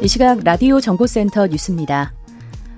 이 0.00 0.06
시각 0.06 0.44
라디오 0.44 0.80
정보센터 0.80 1.48
뉴스입니다. 1.48 2.12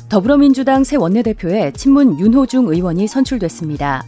더불어민주당 0.08 0.84
새 0.84 0.96
원내대표에 0.96 1.72
친문 1.72 2.18
윤호중 2.18 2.68
의원이 2.68 3.06
선출됐습니다. 3.06 4.04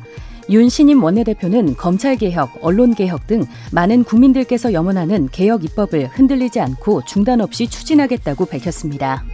윤 0.49 0.71
신임 0.71 1.05
원내대표는 1.05 1.77
검찰개혁, 1.77 2.61
언론개혁 2.63 3.27
등 3.27 3.45
많은 3.71 4.05
국민들께서 4.05 4.73
염원하는 4.73 5.29
개혁 5.31 5.63
입법을 5.63 6.09
흔들리지 6.09 6.61
않고 6.61 7.03
중단 7.07 7.43
없이 7.43 7.69
추진하겠다고 7.69 8.47
밝혔습니다. 8.47 9.25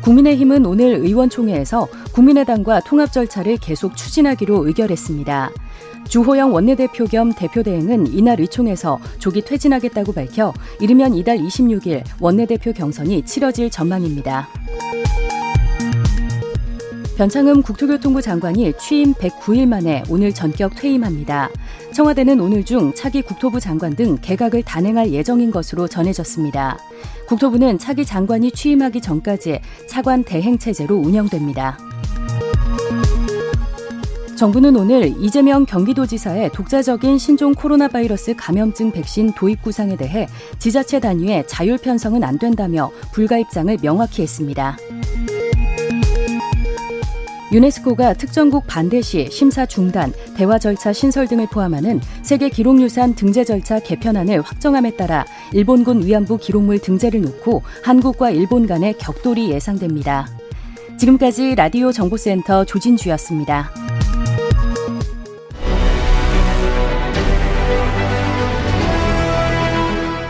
국민의힘은 0.00 0.64
오늘 0.64 0.94
의원총회에서 0.94 1.86
국민의당과 2.14 2.80
통합 2.80 3.12
절차를 3.12 3.58
계속 3.58 3.94
추진하기로 3.94 4.66
의결했습니다. 4.66 5.50
주호영 6.08 6.52
원내대표 6.52 7.04
겸 7.06 7.32
대표대행은 7.32 8.08
이날 8.12 8.40
의총에서 8.40 8.98
조기 9.18 9.42
퇴진하겠다고 9.42 10.12
밝혀 10.12 10.52
이르면 10.80 11.14
이달 11.14 11.38
26일 11.38 12.02
원내대표 12.20 12.72
경선이 12.72 13.24
치러질 13.24 13.70
전망입니다. 13.70 14.48
변창흠 17.16 17.62
국토교통부 17.62 18.22
장관이 18.22 18.72
취임 18.78 19.12
109일 19.14 19.66
만에 19.68 20.02
오늘 20.08 20.32
전격 20.32 20.74
퇴임합니다. 20.74 21.50
청와대는 21.94 22.40
오늘 22.40 22.64
중 22.64 22.92
차기 22.94 23.20
국토부 23.22 23.60
장관 23.60 23.94
등 23.94 24.16
개각을 24.20 24.62
단행할 24.62 25.12
예정인 25.12 25.50
것으로 25.50 25.86
전해졌습니다. 25.86 26.78
국토부는 27.28 27.78
차기 27.78 28.04
장관이 28.04 28.50
취임하기 28.50 29.02
전까지 29.02 29.60
차관 29.86 30.24
대행 30.24 30.58
체제로 30.58 30.96
운영됩니다. 30.96 31.78
정부는 34.42 34.74
오늘 34.74 35.14
이재명 35.22 35.64
경기도지사의 35.64 36.50
독자적인 36.50 37.16
신종 37.16 37.54
코로나 37.54 37.86
바이러스 37.86 38.34
감염증 38.34 38.90
백신 38.90 39.34
도입 39.34 39.62
구상에 39.62 39.94
대해 39.94 40.26
지자체 40.58 40.98
단위의 40.98 41.46
자율 41.46 41.78
편성은 41.78 42.24
안 42.24 42.40
된다며 42.40 42.90
불가 43.12 43.38
입장을 43.38 43.76
명확히 43.80 44.22
했습니다. 44.22 44.76
유네스코가 47.52 48.14
특정국 48.14 48.66
반대 48.66 49.00
시 49.00 49.28
심사 49.30 49.64
중단, 49.64 50.12
대화 50.34 50.58
절차 50.58 50.92
신설 50.92 51.28
등을 51.28 51.46
포함하는 51.46 52.00
세계 52.22 52.48
기록유산 52.48 53.14
등재 53.14 53.44
절차 53.44 53.78
개편안을 53.78 54.40
확정함에 54.40 54.96
따라 54.96 55.24
일본군 55.52 56.04
위안부 56.04 56.38
기록물 56.38 56.80
등재를 56.80 57.22
놓고 57.22 57.62
한국과 57.84 58.30
일본 58.30 58.66
간의 58.66 58.98
격돌이 58.98 59.52
예상됩니다. 59.52 60.26
지금까지 60.98 61.54
라디오 61.54 61.92
정보센터 61.92 62.64
조진주였습니다. 62.64 63.91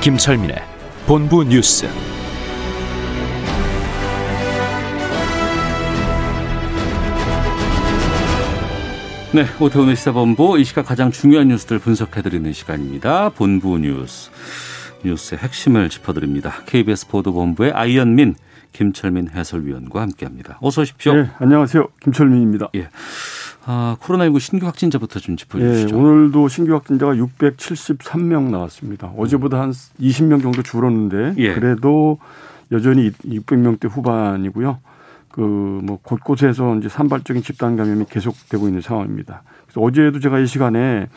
김철민의 0.02 0.56
본부 1.06 1.44
뉴스. 1.44 1.86
네, 9.32 9.44
오태훈의 9.60 9.94
시사본부 9.94 10.58
이 10.58 10.64
시각 10.64 10.86
가장 10.86 11.12
중요한 11.12 11.46
뉴스들 11.46 11.78
분석해드리는 11.78 12.52
시간입니다. 12.52 13.28
본부 13.28 13.78
뉴스 13.78 14.32
뉴스의 15.04 15.38
핵심을 15.38 15.88
짚어드립니다. 15.88 16.64
KBS 16.66 17.06
보도본부의 17.06 17.70
아이언민 17.70 18.34
김철민 18.72 19.28
해설위원과 19.32 20.00
함께합니다. 20.00 20.58
어서 20.62 20.82
오십시오. 20.82 21.14
네, 21.14 21.30
안녕하세요. 21.38 21.86
김철민입니다. 22.02 22.70
예. 22.74 22.88
아, 23.64 23.96
코로나19 24.00 24.40
신규 24.40 24.66
확진자부터 24.66 25.20
좀 25.20 25.36
짚어주시죠. 25.36 25.94
예, 25.94 25.98
오늘도 25.98 26.48
신규 26.48 26.74
확진자가 26.74 27.14
673명 27.14 28.50
나왔습니다. 28.50 29.12
어제보다 29.16 29.60
한 29.60 29.70
20명 29.70 30.42
정도 30.42 30.62
줄었는데 30.62 31.34
예. 31.38 31.54
그래도 31.54 32.18
여전히 32.72 33.10
600명대 33.10 33.88
후반이고요. 33.88 34.78
그 35.30 35.72
뭐 35.82 35.98
곳곳에서 36.02 36.76
이제 36.76 36.88
산발적인 36.88 37.42
집단 37.42 37.76
감염이 37.76 38.06
계속되고 38.08 38.68
있는 38.68 38.80
상황입니다. 38.80 39.42
그래서 39.66 39.80
어제도 39.80 40.20
제가 40.20 40.38
이 40.38 40.46
시간에 40.46 41.08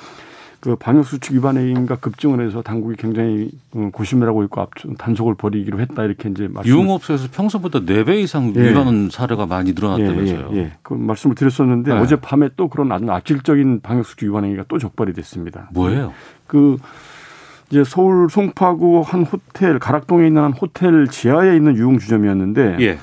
그 0.65 0.75
방역 0.75 1.05
수칙 1.05 1.33
위반행위가 1.35 1.97
급증을 1.97 2.43
해서 2.43 2.63
당국이 2.63 2.95
굉장히 2.95 3.51
어, 3.75 3.89
고심을 3.93 4.27
하고 4.27 4.43
있고 4.45 4.61
앞 4.61 4.71
단속을 4.97 5.35
벌이기로 5.35 5.79
했다 5.79 6.03
이렇게 6.03 6.27
이제 6.27 6.47
말씀 6.51 6.71
유흥업소에서 6.71 7.27
평소보다 7.31 7.81
4배 7.81 8.17
이상 8.23 8.51
예. 8.55 8.69
위반 8.71 9.09
사례가 9.11 9.45
많이 9.45 9.73
늘어났다면서요. 9.73 10.49
예, 10.53 10.55
예, 10.55 10.59
예. 10.61 10.71
그 10.81 10.95
말씀을 10.95 11.35
드렸었는데 11.35 11.93
네. 11.93 11.99
어젯밤에 11.99 12.49
또 12.57 12.67
그런 12.67 12.91
아주 12.91 13.05
악질적인 13.11 13.81
방역 13.81 14.07
수칙 14.07 14.27
위반 14.29 14.43
행위가 14.45 14.63
또 14.67 14.79
적발이 14.79 15.13
됐습니다. 15.13 15.69
뭐예요? 15.71 16.13
그 16.47 16.77
이제 17.69 17.83
서울 17.83 18.27
송파구 18.31 19.03
한 19.05 19.21
호텔 19.23 19.77
가락동에 19.77 20.25
있는 20.25 20.41
한 20.41 20.51
호텔 20.51 21.07
지하에 21.07 21.55
있는 21.55 21.75
유흥 21.77 21.99
주점이었는데 21.99 22.77
예. 22.79 22.97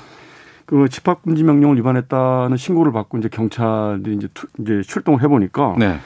그 0.66 0.88
집합 0.88 1.22
금지 1.22 1.44
명령을 1.44 1.76
위반했다는 1.76 2.56
신고를 2.56 2.90
받고 2.90 3.18
이제 3.18 3.28
경찰이 3.28 4.02
이제 4.16 4.26
투- 4.34 4.48
이제 4.58 4.82
출동을 4.84 5.22
해 5.22 5.28
보니까 5.28 5.76
네. 5.78 5.98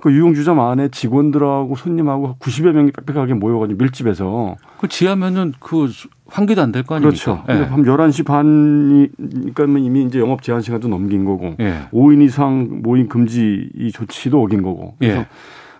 그 0.00 0.12
유흥주점 0.12 0.58
안에 0.60 0.88
직원들하고 0.88 1.76
손님하고 1.76 2.36
90여 2.40 2.72
명이 2.72 2.92
빽빽하게 2.92 3.34
모여가지고 3.34 3.78
밀집해서 3.78 4.56
그 4.78 4.88
지하면은 4.88 5.52
그 5.60 5.90
환기도 6.26 6.62
안 6.62 6.72
될 6.72 6.82
거 6.84 6.94
아닙니까? 6.94 7.10
그렇죠. 7.10 7.44
예. 7.48 7.68
밤 7.68 7.82
11시 7.82 8.24
반이니까 8.24 9.64
이미 9.78 10.04
이제 10.04 10.18
영업 10.20 10.42
제한 10.42 10.62
시간도 10.62 10.88
넘긴 10.88 11.24
거고 11.24 11.54
예. 11.60 11.88
5인 11.92 12.22
이상 12.22 12.80
모임 12.82 13.08
금지 13.08 13.70
이 13.74 13.90
조치도 13.92 14.40
어긴 14.42 14.62
거고 14.62 14.94
그래서 14.98 15.20
예. 15.20 15.26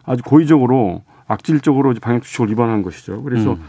아주 0.05 0.23
고의적으로 0.25 1.03
악질적으로 1.29 1.93
이제 1.93 2.01
방역 2.01 2.25
수칙을 2.25 2.51
위반한 2.51 2.83
것이죠. 2.83 3.23
그래서 3.23 3.53
음. 3.53 3.61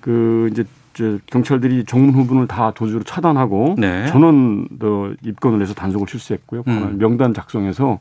그 0.00 0.48
이제 0.52 0.64
저 0.94 1.18
경찰들이 1.26 1.84
정문 1.84 2.14
후분을 2.14 2.46
다 2.48 2.72
도주로 2.74 3.04
차단하고 3.04 3.76
네. 3.78 4.06
전원 4.06 4.66
더 4.80 5.12
입건을 5.24 5.60
해서 5.62 5.74
단속을 5.74 6.08
실시했고요. 6.08 6.64
음. 6.66 6.96
명단 6.98 7.34
작성해서 7.34 7.98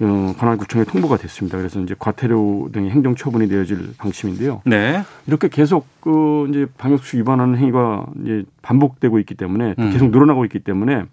어, 0.00 0.34
관할구청에 0.38 0.84
통보가 0.84 1.16
됐습니다. 1.16 1.56
그래서 1.56 1.80
이제 1.80 1.94
과태료 1.98 2.68
등의 2.72 2.90
행정 2.90 3.14
처분이 3.14 3.46
내어질 3.46 3.94
방침인데요. 3.96 4.62
네. 4.66 5.02
이렇게 5.26 5.48
계속 5.48 5.86
그 6.00 6.46
이제 6.50 6.66
방역수칙 6.76 7.20
위반하는 7.20 7.56
행위가 7.56 8.06
이제 8.22 8.44
반복되고 8.62 9.18
있기 9.20 9.34
때문에 9.34 9.74
또 9.74 9.82
음. 9.82 9.90
계속 9.90 10.10
늘어나고 10.10 10.44
있기 10.44 10.60
때문에 10.60 11.04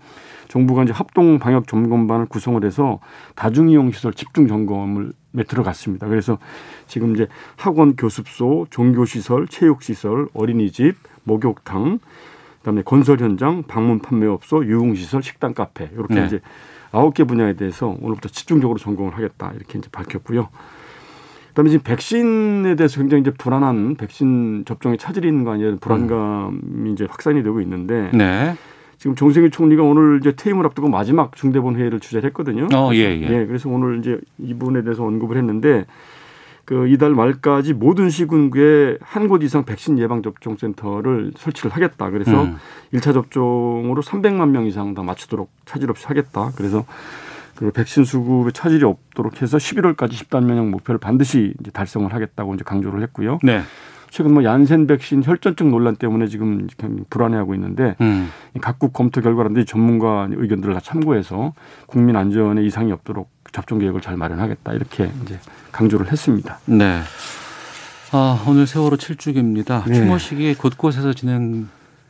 정부가 0.49 0.83
이제 0.83 0.91
합동 0.91 1.39
방역 1.39 1.67
점검반을 1.67 2.25
구성을 2.25 2.63
해서 2.65 2.99
다중이용 3.35 3.91
시설 3.91 4.13
집중 4.13 4.47
점검을 4.47 5.13
에 5.35 5.43
들어갔습니다. 5.43 6.07
그래서 6.07 6.37
지금 6.85 7.15
이제 7.15 7.27
학원 7.55 7.95
교습소, 7.95 8.67
종교 8.69 9.03
시설, 9.03 9.47
체육 9.47 9.81
시설, 9.81 10.27
어린이집, 10.35 10.95
목욕탕, 11.23 11.97
그다음에 12.59 12.83
건설 12.83 13.19
현장, 13.19 13.63
방문 13.63 13.97
판매업소, 13.97 14.65
유흥 14.67 14.93
시설, 14.93 15.23
식당, 15.23 15.55
카페 15.55 15.89
이렇게 15.93 16.13
네. 16.13 16.25
이제 16.27 16.39
아홉 16.93 17.13
개 17.13 17.25
분야에 17.25 17.53
대해서 17.53 17.87
오늘부터 18.01 18.29
집중적으로 18.29 18.79
점검을 18.79 19.15
하겠다 19.15 19.51
이렇게 19.55 19.79
이제 19.79 19.89
밝혔고요. 19.91 20.47
그다음에 21.49 21.69
지금 21.69 21.83
백신에 21.83 22.75
대해서 22.75 22.99
굉장히 22.99 23.21
이제 23.21 23.31
불안한 23.31 23.95
백신 23.95 24.63
접종에 24.65 24.97
차질이 24.97 25.27
있는 25.27 25.43
거 25.43 25.51
아니냐 25.51 25.77
불안감이 25.81 26.91
이제 26.93 27.05
확산이 27.09 27.43
되고 27.43 27.61
있는데 27.61 28.09
네. 28.13 28.55
지금 28.97 29.15
정세균 29.15 29.51
총리가 29.51 29.83
오늘 29.83 30.19
이제 30.19 30.33
퇴임을 30.35 30.65
앞두고 30.67 30.87
마지막 30.87 31.35
중대본 31.35 31.75
회의를 31.75 31.99
주재를 31.99 32.25
했거든요. 32.29 32.69
어, 32.73 32.91
예, 32.93 32.99
예. 32.99 33.21
예, 33.21 33.45
그래서 33.45 33.69
오늘 33.69 33.99
이제 33.99 34.19
이 34.39 34.53
부분에 34.53 34.83
대해서 34.83 35.03
언급을 35.03 35.35
했는데 35.37 35.85
그 36.65 36.87
이달 36.87 37.11
말까지 37.11 37.73
모든 37.73 38.09
시군구에 38.09 38.97
한 39.01 39.27
곳 39.27 39.43
이상 39.43 39.63
백신 39.65 39.97
예방 39.99 40.21
접종 40.21 40.55
센터를 40.57 41.31
설치를 41.37 41.71
하겠다. 41.71 42.09
그래서 42.09 42.43
음. 42.43 42.57
일 42.91 42.99
1차 42.99 43.13
접종으로 43.13 44.01
300만 44.01 44.49
명 44.49 44.65
이상 44.65 44.93
다 44.93 45.03
맞추도록 45.03 45.49
차질 45.65 45.89
없이 45.89 46.05
하겠다. 46.07 46.51
그래서 46.55 46.85
그 47.55 47.71
백신 47.71 48.03
수급에 48.03 48.51
차질이 48.51 48.83
없도록 48.83 49.41
해서 49.41 49.57
11월까지 49.57 50.11
10단 50.11 50.43
면역 50.45 50.67
목표를 50.69 50.99
반드시 50.99 51.53
이제 51.59 51.71
달성을 51.71 52.11
하겠다고 52.13 52.55
이제 52.55 52.63
강조를 52.63 53.01
했고요. 53.03 53.39
네. 53.43 53.61
최근 54.09 54.33
뭐 54.33 54.43
얀센 54.43 54.85
백신 54.85 55.23
혈전증 55.23 55.71
논란 55.71 55.95
때문에 55.95 56.27
지금 56.27 56.67
불안해하고 57.09 57.55
있는데 57.55 57.95
음. 58.01 58.29
각국 58.61 58.93
검토 58.93 59.21
결과라든지 59.21 59.65
전문가 59.65 60.27
의견들을 60.31 60.73
다 60.73 60.79
참고해서 60.79 61.53
국민 61.87 62.15
안전에 62.15 62.63
이상이 62.63 62.91
없도록 62.91 63.29
접종 63.53 63.79
계획을 63.79 64.01
잘 64.01 64.17
마련하겠다 64.17 64.73
이렇게 64.73 65.09
이제 65.23 65.39
강조를 65.71 66.11
했습니다. 66.11 66.59
네. 66.65 67.01
아, 68.11 68.43
오늘 68.47 68.67
세월호 68.67 68.97
7주기입니다. 68.97 69.85
네. 69.87 69.93
추모식이 69.95 70.55
곳곳에서 70.55 71.13
진행 71.13 71.69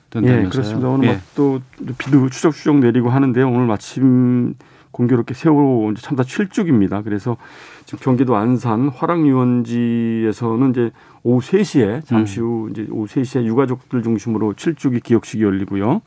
된다면서요. 0.10 0.46
예, 0.46 0.50
그렇습니다. 0.50 0.88
오늘 0.90 1.08
예. 1.10 1.14
막또 1.14 1.62
비도 1.98 2.30
추적추적 2.30 2.80
내리고 2.80 3.10
하는데요. 3.10 3.48
오늘 3.48 3.68
마침 3.68 4.56
공교롭게 4.92 5.34
세월호 5.34 5.94
참사 5.96 6.24
7주기입니다. 6.24 7.04
그래서 7.04 7.38
지금 7.86 8.00
경기도 8.00 8.36
안산 8.36 8.90
화랑유원지에서는 8.90 10.70
이제 10.72 10.92
오후 11.24 11.40
3시에 11.42 12.06
잠시 12.06 12.40
후 12.40 12.70
이제 12.72 12.88
오후 12.92 13.06
3시에 13.08 13.44
유가족들 13.44 14.04
중심으로 14.04 14.54
7주기 14.54 15.02
기억식이 15.04 15.44
열리고요. 15.44 16.02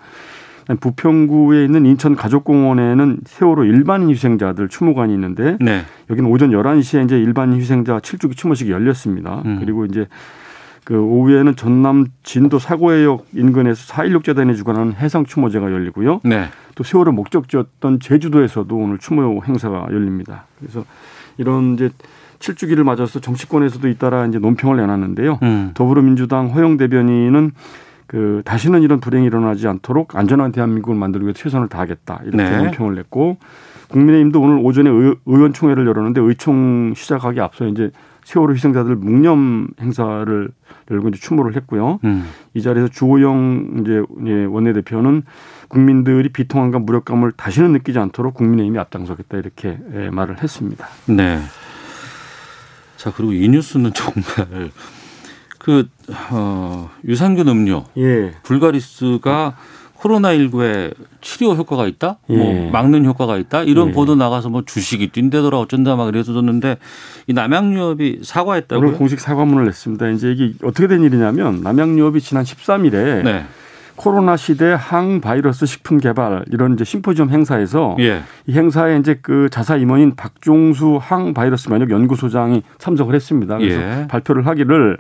부평구에 0.75 1.65
있는 1.65 1.87
인천 1.87 2.17
가족공원에는 2.17 3.19
세월호 3.25 3.65
일반인 3.65 4.11
희생자들 4.11 4.69
추모관이 4.69 5.15
있는데 5.15 5.57
네. 5.61 5.83
여기는 6.11 6.29
오전 6.29 6.51
11시에 6.51 7.05
이제 7.05 7.19
일반인 7.19 7.59
희생자 7.61 7.99
7주기 7.99 8.37
추모식이 8.37 8.71
열렸습니다. 8.71 9.43
음. 9.45 9.59
그리고 9.61 9.85
이제 9.85 10.09
그 10.85 10.97
오후에는 10.97 11.57
전남 11.57 12.07
진도 12.23 12.59
사고해역 12.59 13.27
인근에서 13.35 13.93
4.16 13.93 14.25
재단이 14.25 14.57
주관하는 14.57 14.95
해상 14.95 15.25
추모제가 15.25 15.73
열리고요. 15.73 16.21
네. 16.25 16.47
또 16.75 16.85
세월호 16.85 17.13
목적지였던 17.13 18.01
제주도에서도 18.01 18.77
오늘 18.77 18.99
추모 18.99 19.43
행사가 19.45 19.89
열립니다. 19.91 20.47
그래서 20.59 20.85
이런 21.39 21.75
이제 21.75 21.91
7주기를 22.39 22.83
맞아서 22.83 23.21
정치권에서도 23.21 23.89
잇따라 23.89 24.27
이제 24.27 24.39
논평을 24.39 24.77
내놨는데요. 24.77 25.39
음. 25.43 25.71
더불어민주당 25.75 26.55
허영 26.55 26.77
대변인은 26.77 27.53
그 28.07 28.43
다시는 28.45 28.83
이런 28.83 29.01
불행이 29.01 29.27
일어나지 29.27 29.67
않도록 29.67 30.17
안전한 30.17 30.53
대한민국을 30.53 30.97
만들기 30.97 31.25
위해 31.25 31.33
최선을 31.33 31.69
다하겠다 31.69 32.21
이렇게 32.25 32.37
네. 32.37 32.59
논평을 32.59 32.95
냈고 32.95 33.39
국민의힘도 33.89 34.41
오늘 34.41 34.59
오전에 34.59 34.91
의, 34.91 35.17
의원총회를 35.27 35.87
열었는데 35.87 36.21
의총 36.21 36.95
시작하기 36.95 37.41
앞서 37.41 37.67
이제 37.67 37.91
세월호 38.25 38.55
희생자들 38.55 38.97
묵념 38.97 39.69
행사를 39.81 40.49
열고 40.91 41.09
이제 41.11 41.21
추모를 41.21 41.55
했고요. 41.57 42.01
음. 42.03 42.29
이 42.55 42.63
자리에서 42.63 42.89
주호영 42.89 43.79
이제 43.81 44.03
예, 44.27 44.45
원내대표는 44.45 45.23
국민들이 45.69 46.29
비통함과 46.29 46.81
무력감을 46.81 47.33
다시는 47.33 47.73
느끼지 47.73 48.01
않도록 48.01 48.35
국민의힘이 48.35 48.79
앞장서겠다 48.81 49.39
이렇게 49.39 49.79
예, 49.95 50.11
말을 50.11 50.43
했습니다. 50.43 50.89
네. 51.07 51.39
자, 52.97 53.13
그리고 53.15 53.33
이 53.33 53.49
뉴스는 53.49 53.93
정말 53.95 54.71
그, 55.67 55.89
어, 56.31 56.89
유산균 57.09 57.49
음료, 57.49 57.83
예. 57.97 58.31
불가리스가 58.45 59.57
코로나19에 59.99 60.95
치료 61.21 61.57
효과가 61.57 61.89
있다? 61.89 62.19
예. 62.31 62.37
뭐 62.37 62.71
막는 62.71 63.05
효과가 63.05 63.37
있다? 63.37 63.65
이런 63.65 63.89
예. 63.89 63.93
보도 63.93 64.15
나가서 64.15 64.49
뭐 64.49 64.63
주식이 64.65 65.09
뛴대더라 65.09 65.59
어쩐다 65.59 65.97
막 65.97 66.07
이래서졌는데 66.07 66.77
이 67.27 67.33
남양유업이 67.33 68.21
사과했다고요? 68.23 68.87
오늘 68.87 68.97
공식 68.97 69.19
사과문을 69.19 69.65
냈습니다. 69.65 70.09
이제 70.11 70.31
이게 70.31 70.53
어떻게 70.63 70.87
된 70.87 71.03
일이냐면 71.03 71.63
남양유업이 71.63 72.21
지난 72.21 72.45
13일에 72.45 73.25
네. 73.25 73.47
코로나 73.97 74.37
시대 74.37 74.73
항바이러스 74.79 75.67
식품 75.67 75.99
개발 75.99 76.45
이런 76.53 76.75
이제 76.75 76.85
심포지엄 76.85 77.31
행사에서 77.31 77.97
예. 77.99 78.23
이 78.47 78.53
행사에 78.53 78.99
이제 78.99 79.19
그 79.21 79.49
자사 79.51 79.77
임원인 79.77 80.15
박종수 80.15 81.01
항바이러스 81.03 81.71
면역 81.71 81.91
연구소장이 81.91 82.63
참석을 82.79 83.17
했습니다. 83.17 83.59
그래서 83.59 83.81
예. 83.81 84.07
발표를 84.07 84.47
하기를 84.47 84.99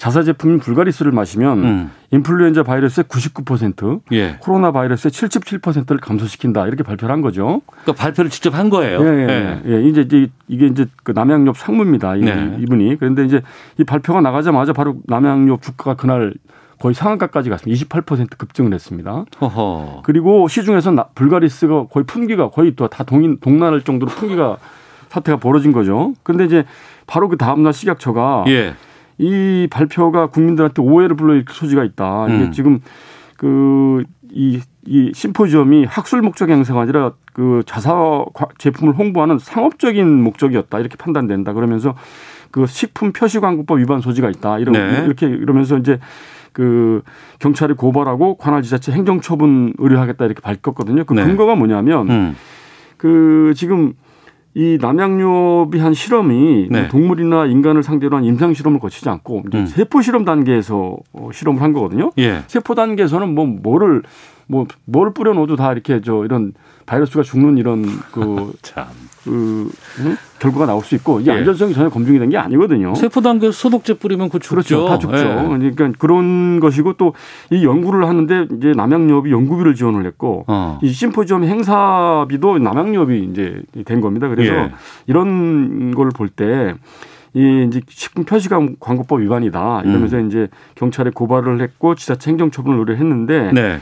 자사 0.00 0.22
제품인 0.22 0.60
불가리스를 0.60 1.12
마시면 1.12 1.58
음. 1.62 1.90
인플루엔자 2.10 2.62
바이러스의 2.62 3.04
99%, 3.04 4.00
예. 4.12 4.36
코로나 4.40 4.72
바이러스의 4.72 5.10
77%를 5.12 6.00
감소시킨다 6.00 6.66
이렇게 6.66 6.82
발표를 6.82 7.12
한 7.12 7.20
거죠. 7.20 7.60
그러니까 7.82 7.92
발표를 8.02 8.30
직접 8.30 8.54
한 8.54 8.70
거예요. 8.70 9.04
예, 9.04 9.28
예, 9.28 9.62
예. 9.66 9.82
이제 9.82 10.00
이제 10.00 10.30
이게 10.48 10.66
이제 10.68 10.86
그 11.04 11.12
남양유업 11.12 11.58
상무입니다. 11.58 12.16
이, 12.16 12.20
네. 12.20 12.56
이분이 12.60 12.96
그런데 12.98 13.26
이제 13.26 13.42
이 13.78 13.84
발표가 13.84 14.22
나가자마자 14.22 14.72
바로 14.72 14.96
남양유업 15.04 15.60
주가가 15.60 15.96
그날 15.96 16.32
거의 16.78 16.94
상한가까지 16.94 17.50
갔습니다. 17.50 17.84
28% 17.84 18.38
급증을 18.38 18.72
했습니다. 18.72 19.26
허허. 19.42 20.00
그리고 20.04 20.48
시중에서 20.48 20.92
나- 20.92 21.08
불가리스가 21.14 21.88
거의 21.88 22.06
품귀가 22.06 22.48
거의 22.48 22.74
또 22.74 22.88
다 22.88 23.04
동인 23.04 23.36
동날할 23.38 23.82
정도로 23.82 24.10
품귀가 24.12 24.56
사태가 25.10 25.40
벌어진 25.40 25.72
거죠. 25.72 26.14
그런데 26.22 26.46
이제 26.46 26.64
바로 27.06 27.28
그 27.28 27.36
다음날 27.36 27.74
식약처가 27.74 28.44
예. 28.48 28.74
이 29.22 29.68
발표가 29.70 30.28
국민들한테 30.28 30.80
오해를 30.80 31.14
불러일으킬 31.14 31.54
소지가 31.54 31.84
있다. 31.84 32.26
이게 32.28 32.44
음. 32.44 32.52
지금 32.52 32.80
그이 33.36 34.60
이 34.86 35.12
심포지엄이 35.14 35.84
학술 35.84 36.22
목적 36.22 36.48
행사가 36.48 36.80
아니라 36.80 37.12
그 37.34 37.62
자사 37.66 37.92
과- 38.32 38.48
제품을 38.56 38.94
홍보하는 38.94 39.38
상업적인 39.38 40.22
목적이었다 40.22 40.78
이렇게 40.78 40.96
판단된다 40.96 41.52
그러면서 41.52 41.94
그 42.50 42.66
식품 42.66 43.12
표시 43.12 43.40
광고법 43.40 43.78
위반 43.78 44.00
소지가 44.00 44.30
있다 44.30 44.58
이런 44.58 44.72
네. 44.72 45.04
이렇게 45.04 45.26
이러면서 45.26 45.76
이제 45.76 45.98
그 46.52 47.02
경찰이 47.40 47.74
고발하고 47.74 48.36
관할 48.38 48.62
지자체 48.62 48.92
행정처분 48.92 49.74
의뢰하겠다 49.76 50.24
이렇게 50.24 50.40
밝혔거든요. 50.40 51.04
그 51.04 51.12
네. 51.12 51.24
근거가 51.24 51.54
뭐냐면 51.56 52.08
음. 52.10 52.36
그 52.96 53.52
지금 53.54 53.92
이 54.54 54.78
남양유업이 54.80 55.78
한 55.78 55.94
실험이 55.94 56.68
네. 56.70 56.88
동물이나 56.88 57.46
인간을 57.46 57.82
상대로 57.82 58.16
한 58.16 58.24
임상 58.24 58.52
실험을 58.54 58.80
거치지 58.80 59.08
않고 59.08 59.44
음. 59.54 59.66
세포 59.66 60.02
실험 60.02 60.24
단계에서 60.24 60.96
어, 61.12 61.30
실험을 61.32 61.62
한 61.62 61.72
거거든요. 61.72 62.10
예. 62.18 62.42
세포 62.48 62.74
단계에서는 62.74 63.32
뭐 63.34 63.46
뭐를 63.46 64.02
뭐 64.48 64.66
뭘 64.84 65.14
뿌려 65.14 65.32
넣어도 65.34 65.54
다 65.54 65.72
이렇게 65.72 66.00
저 66.00 66.24
이런 66.24 66.52
바이러스가 66.90 67.22
죽는 67.22 67.56
이런 67.56 67.84
그, 68.10 68.52
참. 68.62 68.86
그 69.22 69.70
응? 70.00 70.16
결과가 70.40 70.64
나올 70.66 70.82
수 70.82 70.94
있고 70.94 71.20
이게 71.20 71.30
예. 71.30 71.36
안전성이 71.36 71.74
전혀 71.74 71.90
검증이 71.90 72.18
된 72.18 72.30
게 72.30 72.38
아니거든요. 72.38 72.94
세포 72.94 73.20
단계 73.20 73.52
소독제 73.52 73.94
뿌리면 73.98 74.28
그 74.30 74.38
죽죠. 74.38 74.54
그렇죠. 74.54 74.88
다 74.88 74.98
죽죠. 74.98 75.16
예. 75.18 75.34
그러니까 75.58 75.92
그런 75.98 76.58
것이고 76.58 76.94
또 76.94 77.12
이 77.50 77.64
연구를 77.64 78.06
하는데 78.08 78.46
이제 78.56 78.72
남양유업이 78.74 79.30
연구비를 79.30 79.74
지원을 79.74 80.06
했고 80.06 80.44
어. 80.48 80.78
이 80.82 80.88
심포지엄 80.88 81.44
행사비도 81.44 82.58
남양유업이 82.58 83.28
이제 83.30 83.62
된 83.84 84.00
겁니다. 84.00 84.28
그래서 84.28 84.52
예. 84.54 84.70
이런 85.06 85.94
걸 85.94 86.08
볼 86.10 86.28
때 86.28 86.74
이 87.32 87.64
이제 87.68 87.80
식품 87.88 88.24
표시광 88.24 88.74
광고법 88.80 89.20
위반이다 89.20 89.82
이러면서 89.84 90.16
음. 90.16 90.26
이제 90.26 90.48
경찰에 90.74 91.10
고발을 91.14 91.60
했고 91.60 91.94
지자체 91.94 92.30
행정처분을 92.32 92.76
의뢰했는데 92.80 93.52
네. 93.52 93.78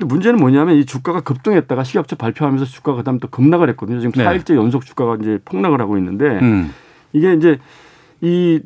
근데 0.00 0.06
문제는 0.06 0.40
뭐냐면 0.40 0.76
이 0.76 0.86
주가가 0.86 1.20
급등했다가 1.20 1.84
식약처 1.84 2.16
발표하면서 2.16 2.64
주가가 2.64 2.98
그다음에 2.98 3.18
또 3.20 3.28
급락을 3.28 3.68
했거든요. 3.70 4.00
지금 4.00 4.12
네. 4.12 4.24
사 4.24 4.32
4일째 4.32 4.56
연속 4.56 4.86
주가가 4.86 5.18
이제 5.20 5.38
폭락을 5.44 5.78
하고 5.80 5.98
있는데 5.98 6.38
음. 6.40 6.72
이게 7.12 7.34
이제 7.34 7.58
이, 8.22 8.60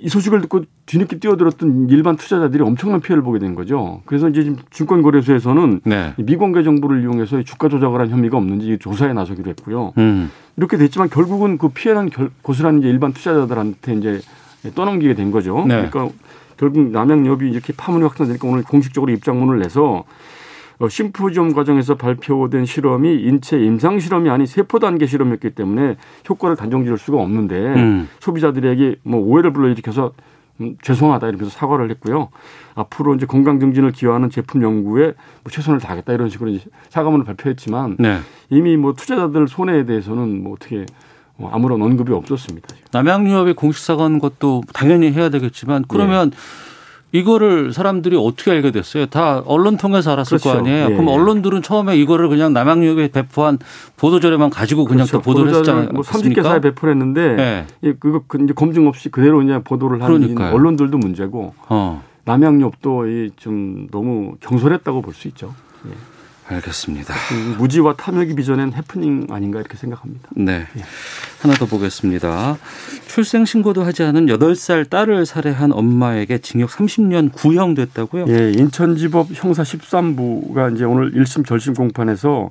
이 0.00 0.08
소식을 0.08 0.40
듣고 0.42 0.62
뒤늦게 0.86 1.18
뛰어들었던 1.18 1.88
일반 1.90 2.16
투자자들이 2.16 2.62
엄청난 2.62 3.00
피해를 3.00 3.24
보게 3.24 3.40
된 3.40 3.56
거죠. 3.56 4.02
그래서 4.06 4.28
이제 4.28 4.44
지금 4.44 4.58
증권거래소에서는 4.70 5.80
네. 5.84 6.14
이 6.16 6.22
미공개 6.22 6.62
정보를 6.62 7.02
이용해서 7.02 7.40
이 7.40 7.44
주가 7.44 7.68
조작을 7.68 8.00
한 8.00 8.08
혐의가 8.08 8.36
없는지 8.36 8.78
조사에 8.78 9.12
나서기로 9.12 9.50
했고요. 9.50 9.92
음. 9.98 10.30
이렇게 10.56 10.76
됐지만 10.76 11.10
결국은 11.10 11.58
그 11.58 11.70
피해는 11.70 12.10
결, 12.10 12.30
고스란히 12.42 12.78
이제 12.78 12.88
일반 12.88 13.12
투자자들한테 13.12 13.94
이제 13.94 14.20
떠넘기게 14.76 15.14
된 15.14 15.32
거죠. 15.32 15.64
네. 15.66 15.88
그러니까 15.90 16.08
결국 16.56 16.90
남양유업이 16.90 17.50
이렇게 17.50 17.72
파문이 17.76 18.04
확산되니까 18.04 18.46
오늘 18.46 18.62
공식적으로 18.62 19.12
입장문을 19.12 19.58
내서 19.58 19.82
어, 19.94 20.04
심포지엄 20.86 21.54
과정에서 21.54 21.96
발표된 21.96 22.64
실험이 22.64 23.16
인체 23.22 23.58
임상 23.58 23.98
실험이 23.98 24.30
아닌 24.30 24.46
세포 24.46 24.78
단계 24.78 25.06
실험이었기 25.06 25.50
때문에 25.50 25.96
효과를 26.28 26.54
단정 26.56 26.84
지을 26.84 26.98
수가 26.98 27.18
없는데 27.18 27.56
음. 27.56 28.08
소비자들에게 28.20 28.96
뭐 29.02 29.20
오해를 29.20 29.52
불러일으켜서 29.52 30.12
음, 30.60 30.76
죄송하다 30.82 31.28
이러면서 31.28 31.50
사과를 31.50 31.90
했고요. 31.90 32.28
앞으로 32.74 33.14
이제 33.14 33.26
건강 33.26 33.60
증진을 33.60 33.92
기여하는 33.92 34.30
제품 34.30 34.62
연구에 34.62 35.14
뭐 35.42 35.50
최선을 35.50 35.80
다하겠다 35.80 36.12
이런 36.12 36.28
식으로 36.28 36.50
이제 36.50 36.64
사과문을 36.90 37.24
발표했지만 37.24 37.96
네. 37.98 38.18
이미 38.50 38.76
뭐 38.76 38.92
투자자들 38.92 39.48
손해에 39.48 39.84
대해서는 39.84 40.42
뭐 40.42 40.52
어떻게 40.54 40.84
어, 41.38 41.50
아무런 41.52 41.80
언급이 41.82 42.12
없었습니다. 42.12 42.68
남양유업이 42.92 43.52
공식 43.54 43.84
사과하는 43.84 44.18
것도 44.18 44.62
당연히 44.72 45.12
해야 45.12 45.28
되겠지만 45.28 45.84
그러면 45.88 46.32
이거를 47.12 47.72
사람들이 47.72 48.16
어떻게 48.16 48.50
알게 48.50 48.70
됐어요? 48.70 49.06
다 49.06 49.42
언론 49.46 49.76
통해서 49.78 50.12
알았을 50.12 50.38
그렇죠. 50.38 50.50
거 50.52 50.58
아니에요. 50.58 50.84
예. 50.90 50.92
그럼 50.94 51.08
언론들은 51.08 51.62
처음에 51.62 51.96
이거를 51.96 52.28
그냥 52.28 52.52
남양유업에 52.52 53.08
배포한 53.08 53.58
보도 53.96 54.20
자료만 54.20 54.50
가지고 54.50 54.84
그냥 54.84 55.06
또 55.10 55.20
보도를 55.22 55.54
했잖아요. 55.54 55.88
그렇죠. 55.88 55.94
뭐 55.94 56.02
30개 56.02 56.42
사에 56.42 56.60
배포를 56.60 56.94
했는데 56.94 57.34
네. 57.34 57.66
예, 57.84 57.92
그거 57.94 58.22
그 58.26 58.38
이제 58.42 58.52
검증 58.52 58.86
없이 58.88 59.08
그대로 59.08 59.38
그냥 59.38 59.62
보도를 59.64 60.02
하는 60.02 60.18
그러니까요. 60.20 60.54
언론들도 60.54 60.98
문제고 60.98 61.54
어. 61.68 62.02
남양유업도 62.26 63.06
이 63.06 63.30
좀 63.36 63.86
너무 63.90 64.34
경솔했다고 64.40 65.00
볼 65.00 65.14
수 65.14 65.28
있죠. 65.28 65.54
알겠습니다. 66.48 67.14
음, 67.32 67.56
무지와 67.58 67.94
탐욕이 67.94 68.34
빚어낸 68.34 68.72
해프닝 68.72 69.26
아닌가 69.30 69.60
이렇게 69.60 69.76
생각합니다. 69.76 70.28
네. 70.34 70.66
하나 71.40 71.54
더 71.54 71.66
보겠습니다. 71.66 72.56
출생 73.06 73.44
신고도 73.44 73.84
하지 73.84 74.02
않은 74.02 74.26
8살 74.26 74.88
딸을 74.88 75.26
살해한 75.26 75.72
엄마에게 75.72 76.38
징역 76.38 76.70
30년 76.70 77.32
구형됐다고요? 77.32 78.26
예, 78.28 78.52
인천지법 78.52 79.28
형사 79.34 79.62
13부가 79.62 80.74
이제 80.74 80.84
오늘 80.84 81.12
1심 81.12 81.46
결심 81.46 81.74
공판에서 81.74 82.50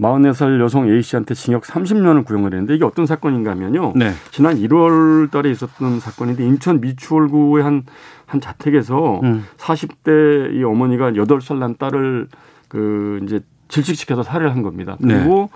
44살 0.00 0.60
여성 0.60 0.88
A 0.88 1.02
씨한테 1.02 1.34
징역 1.34 1.64
30년을 1.64 2.24
구형을 2.24 2.52
했는데 2.52 2.74
이게 2.74 2.84
어떤 2.84 3.06
사건인가 3.06 3.50
하면요. 3.52 3.94
네. 3.96 4.12
지난 4.30 4.56
1월 4.56 5.30
달에 5.30 5.50
있었던 5.50 6.00
사건인데 6.00 6.44
인천 6.44 6.80
미추홀구의 6.80 7.64
한, 7.64 7.82
한 8.26 8.40
자택에서 8.40 9.20
음. 9.22 9.44
40대 9.56 10.54
이 10.54 10.62
어머니가 10.62 11.12
8살 11.12 11.56
난 11.56 11.76
딸을 11.76 12.28
그 12.68 13.20
이제 13.24 13.40
질식시켜서 13.68 14.22
살해를 14.22 14.50
한 14.50 14.62
겁니다. 14.62 14.96
네. 15.00 15.14
그리고 15.14 15.50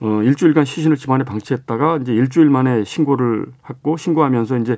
어 0.00 0.22
일주일간 0.22 0.64
시신을 0.64 0.96
집안에 0.96 1.24
방치했다가 1.24 1.98
이제 2.02 2.12
일주일 2.12 2.50
만에 2.50 2.84
신고를 2.84 3.46
했고 3.68 3.96
신고하면서 3.96 4.58
이제 4.58 4.76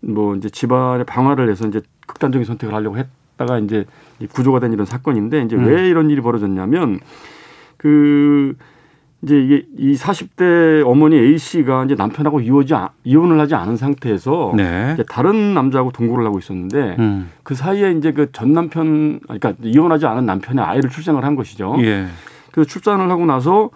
뭐 0.00 0.36
이제 0.36 0.48
집안에 0.48 1.04
방화를 1.04 1.50
해서 1.50 1.66
이제 1.66 1.80
극단적인 2.06 2.44
선택을 2.44 2.74
하려고 2.74 2.96
했다가 2.96 3.58
이제 3.58 3.84
구조가 4.32 4.60
된 4.60 4.72
이런 4.72 4.86
사건인데 4.86 5.42
이제 5.42 5.56
음. 5.56 5.66
왜 5.66 5.88
이런 5.88 6.10
일이 6.10 6.20
벌어졌냐면 6.20 7.00
그 7.76 8.54
이제 9.26 9.40
이게 9.40 9.64
이 9.76 9.94
40대 9.96 10.86
어머니 10.86 11.16
A 11.16 11.36
씨가 11.36 11.84
이제 11.86 11.96
남편하고 11.96 12.40
이혼지 12.40 12.74
아- 12.76 12.90
이혼을 13.02 13.40
하지 13.40 13.56
않은 13.56 13.76
상태에서 13.76 14.52
네. 14.56 14.96
다른 15.10 15.52
남자하고 15.52 15.90
동거를 15.90 16.24
하고 16.24 16.38
있었는데 16.38 16.94
음. 17.00 17.30
그 17.42 17.56
사이에 17.56 17.90
이제 17.92 18.12
그 18.12 18.30
전 18.32 18.52
남편 18.52 19.18
그러니까 19.24 19.54
이혼하지 19.62 20.06
않은 20.06 20.26
남편의 20.26 20.64
아이를 20.64 20.90
출생을 20.90 21.24
한 21.24 21.34
것이죠. 21.34 21.74
예. 21.80 22.06
그래서 22.52 22.68
출산을 22.70 23.10
하고 23.10 23.26
나서 23.26 23.70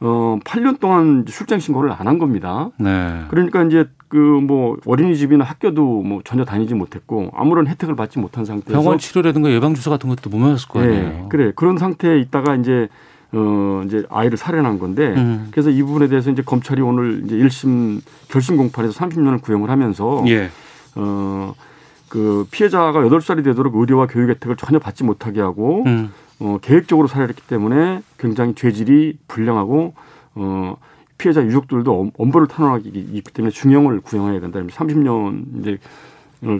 어 0.00 0.38
8년 0.44 0.80
동안 0.80 1.24
출생 1.24 1.60
신고를 1.60 1.92
안 1.92 2.06
한 2.08 2.18
겁니다. 2.18 2.70
네. 2.78 3.22
그러니까 3.28 3.62
이제 3.62 3.86
그 4.08 4.16
뭐 4.18 4.76
어린이집이나 4.86 5.44
학교도 5.44 6.02
뭐 6.02 6.20
전혀 6.24 6.44
다니지 6.44 6.74
못했고 6.74 7.30
아무런 7.34 7.66
혜택을 7.68 7.94
받지 7.96 8.18
못한 8.18 8.44
상태에서 8.44 8.80
병원 8.80 8.98
치료라든가 8.98 9.50
예방 9.50 9.74
주사 9.74 9.90
같은 9.90 10.08
것도 10.08 10.30
못 10.30 10.38
맞았을 10.38 10.68
거 10.68 10.80
아니에요. 10.80 11.02
네, 11.08 11.26
그래 11.28 11.52
그런 11.56 11.76
상태에 11.78 12.18
있다가 12.20 12.54
이제 12.56 12.88
어 13.32 13.82
이제 13.84 14.04
아이를 14.08 14.38
살해한 14.38 14.78
건데 14.78 15.14
음. 15.16 15.48
그래서 15.50 15.70
이 15.70 15.82
부분에 15.82 16.08
대해서 16.08 16.30
이제 16.30 16.42
검찰이 16.42 16.80
오늘 16.80 17.22
이제 17.24 17.36
1심 17.36 18.00
결심 18.28 18.56
공판에서 18.56 18.92
30년을 19.04 19.42
구형을 19.42 19.68
하면서 19.68 20.22
예. 20.28 20.48
어그 20.94 22.46
피해자가 22.50 22.92
8살이 23.00 23.42
되도록 23.44 23.74
의료와 23.76 24.06
교육 24.06 24.30
혜택을 24.30 24.56
전혀 24.56 24.78
받지 24.78 25.04
못하게 25.04 25.40
하고 25.40 25.82
음. 25.86 26.12
어, 26.38 26.58
계획적으로 26.62 27.08
살해했기 27.08 27.42
때문에 27.46 28.02
굉장히 28.18 28.54
죄질이 28.54 29.18
불량하고 29.26 29.94
어, 30.34 30.76
피해자 31.18 31.42
유족들도 31.42 31.98
엄- 32.00 32.10
엄벌을 32.18 32.46
탄원하기 32.46 33.22
때문에 33.32 33.50
중형을 33.50 34.00
구형해야 34.00 34.40
된다. 34.40 34.60
30년 34.60 35.60
이제 35.60 35.70
을 35.72 35.78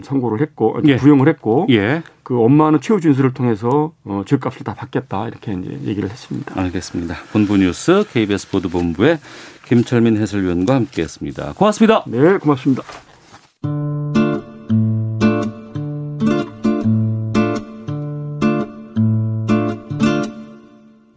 선고를 0.03 0.41
했고 0.41 0.79
예. 0.85 0.97
구형을 0.97 1.27
했고 1.27 1.67
예. 1.69 2.03
그 2.23 2.39
엄마는 2.39 2.81
최후 2.81 2.99
진술을 2.99 3.33
통해서 3.33 3.93
어, 4.03 4.23
죄값을 4.25 4.63
다 4.63 4.73
받겠다 4.73 5.27
이렇게 5.27 5.53
이제 5.53 5.79
얘기를 5.85 6.09
했습니다. 6.09 6.59
알겠습니다. 6.59 7.15
본부 7.31 7.57
뉴스 7.57 8.03
KBS 8.11 8.49
보도본부의 8.51 9.19
김철민 9.65 10.17
해설위원과 10.17 10.75
함께했습니다. 10.75 11.53
고맙습니다. 11.53 12.03
네, 12.07 12.37
고맙습니다. 12.37 12.83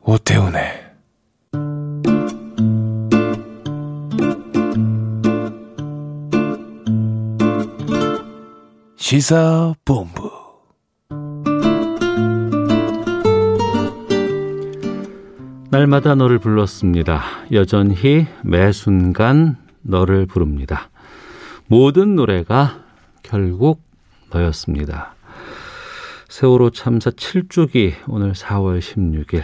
오태훈의 0.02 0.79
시사본부 9.10 10.30
날마다 15.68 16.14
너를 16.14 16.38
불렀습니다. 16.38 17.20
여전히 17.50 18.28
매 18.44 18.70
순간 18.70 19.56
너를 19.82 20.26
부릅니다. 20.26 20.90
모든 21.66 22.14
노래가 22.14 22.84
결국 23.24 23.82
너였습니다. 24.32 25.16
세월호 26.28 26.70
참사 26.70 27.10
7주기 27.10 27.94
오늘 28.06 28.30
4월 28.30 28.78
16일 28.78 29.42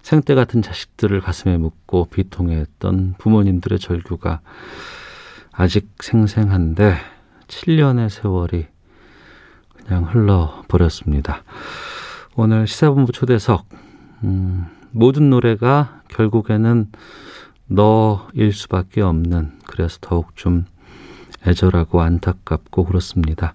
생때 0.00 0.34
같은 0.34 0.62
자식들을 0.62 1.20
가슴에 1.20 1.58
묻고 1.58 2.06
비통해했던 2.06 3.16
부모님들의 3.18 3.78
절규가 3.78 4.40
아직 5.52 5.86
생생한데 6.00 6.96
7년의 7.48 8.08
세월이 8.08 8.75
그냥 9.86 10.04
흘러버렸습니다. 10.04 11.42
오늘 12.34 12.66
시사본부 12.66 13.12
초대석 13.12 13.66
음, 14.24 14.66
모든 14.90 15.30
노래가 15.30 16.00
결국에는 16.08 16.90
너일 17.66 18.52
수밖에 18.52 19.00
없는 19.00 19.52
그래서 19.66 19.98
더욱 20.00 20.36
좀 20.36 20.64
애절하고 21.46 22.00
안타깝고 22.00 22.84
그렇습니다. 22.84 23.54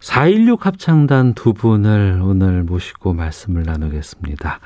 416 0.00 0.66
합창단 0.66 1.34
두 1.34 1.52
분을 1.52 2.20
오늘 2.22 2.62
모시고 2.62 3.12
말씀을 3.12 3.62
나누겠습니다. 3.62 4.60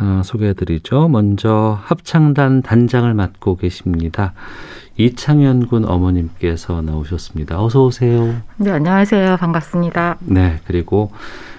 아, 0.00 0.22
소개해드리죠. 0.24 1.08
먼저 1.08 1.78
합창단 1.82 2.62
단장을 2.62 3.12
맡고 3.12 3.56
계십니다. 3.56 4.32
이창현 4.96 5.66
군 5.66 5.84
어머님께서 5.84 6.82
나오셨습니다. 6.82 7.62
어서 7.62 7.84
오세요. 7.84 8.34
네, 8.56 8.70
안녕하세요. 8.70 9.36
반갑습니다. 9.36 10.18
네, 10.20 10.60
그리고 10.66 11.12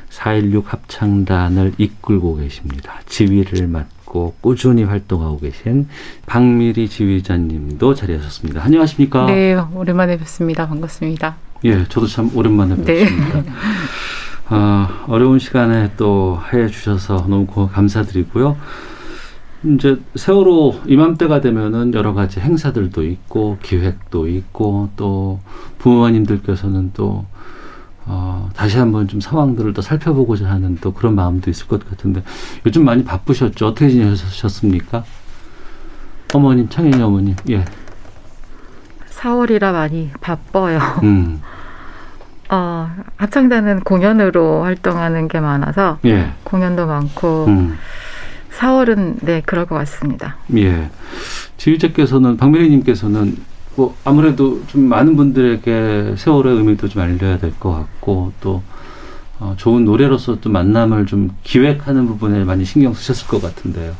416 0.09 0.71
합창단을 0.71 1.73
이끌고 1.77 2.37
계십니다. 2.37 2.99
지휘를 3.07 3.67
맡고 3.67 4.35
꾸준히 4.41 4.83
활동하고 4.83 5.39
계신 5.39 5.87
박미리 6.25 6.87
지휘자님도 6.89 7.93
자리하셨습니다. 7.93 8.63
안녕하십니까? 8.63 9.25
네, 9.25 9.55
오랜만에 9.73 10.17
뵙습니다. 10.17 10.67
반갑습니다. 10.67 11.35
예, 11.65 11.83
저도 11.89 12.07
참 12.07 12.31
오랜만에 12.33 12.75
네. 12.75 12.83
뵙습니다. 13.05 13.43
아, 14.49 15.05
어려운 15.07 15.37
시간에 15.39 15.91
또 15.97 16.39
해주셔서 16.51 17.25
너무 17.27 17.45
고- 17.45 17.67
감사드리고요. 17.69 18.57
이제 19.63 19.99
세월호 20.15 20.81
이맘때가 20.87 21.41
되면은 21.41 21.93
여러 21.93 22.13
가지 22.13 22.39
행사들도 22.39 23.03
있고 23.03 23.57
기획도 23.61 24.27
있고 24.27 24.89
또 24.95 25.39
부모님들께서는 25.79 26.91
또 26.93 27.25
어, 28.05 28.49
다시 28.55 28.79
한번 28.79 29.07
좀 29.07 29.19
상황들을 29.21 29.73
더 29.73 29.81
살펴보고자 29.83 30.49
하는 30.49 30.77
또 30.81 30.93
그런 30.93 31.13
마음도 31.13 31.51
있을 31.51 31.67
것 31.67 31.87
같은데 31.87 32.23
요즘 32.65 32.85
많이 32.85 33.03
바쁘셨죠? 33.03 33.67
어떻게 33.67 33.89
지내셨습니까? 33.89 35.03
어머님, 36.33 36.69
창현이 36.69 37.03
어머님, 37.03 37.35
예, 37.49 37.65
4월이라 39.11 39.73
많이 39.73 40.09
바빠요. 40.21 40.79
음, 41.03 41.41
어, 42.49 42.89
합창단은 43.17 43.81
공연으로 43.81 44.63
활동하는 44.63 45.27
게 45.27 45.39
많아서 45.39 45.99
예, 46.05 46.31
공연도 46.43 46.87
많고 46.87 47.45
음. 47.45 47.77
4월은 48.57 49.17
네, 49.21 49.41
그럴 49.45 49.65
것 49.65 49.75
같습니다. 49.75 50.37
예. 50.57 50.89
지휘자께서는 51.57 52.37
박미리님께서는 52.37 53.37
뭐 53.75 53.95
아무래도 54.03 54.61
좀 54.67 54.83
많은 54.83 55.15
분들에게 55.15 56.15
세월의 56.17 56.55
의미도 56.57 56.89
좀 56.89 57.01
알려야 57.01 57.37
될 57.37 57.53
것 57.59 57.71
같고 57.71 58.33
또 58.41 58.61
어, 59.39 59.53
좋은 59.55 59.85
노래로서 59.85 60.39
또 60.41 60.49
만남을 60.49 61.05
좀 61.05 61.29
기획하는 61.43 62.07
부분에 62.07 62.43
많이 62.43 62.65
신경 62.65 62.93
쓰셨을 62.93 63.27
것 63.27 63.41
같은데요. 63.41 63.93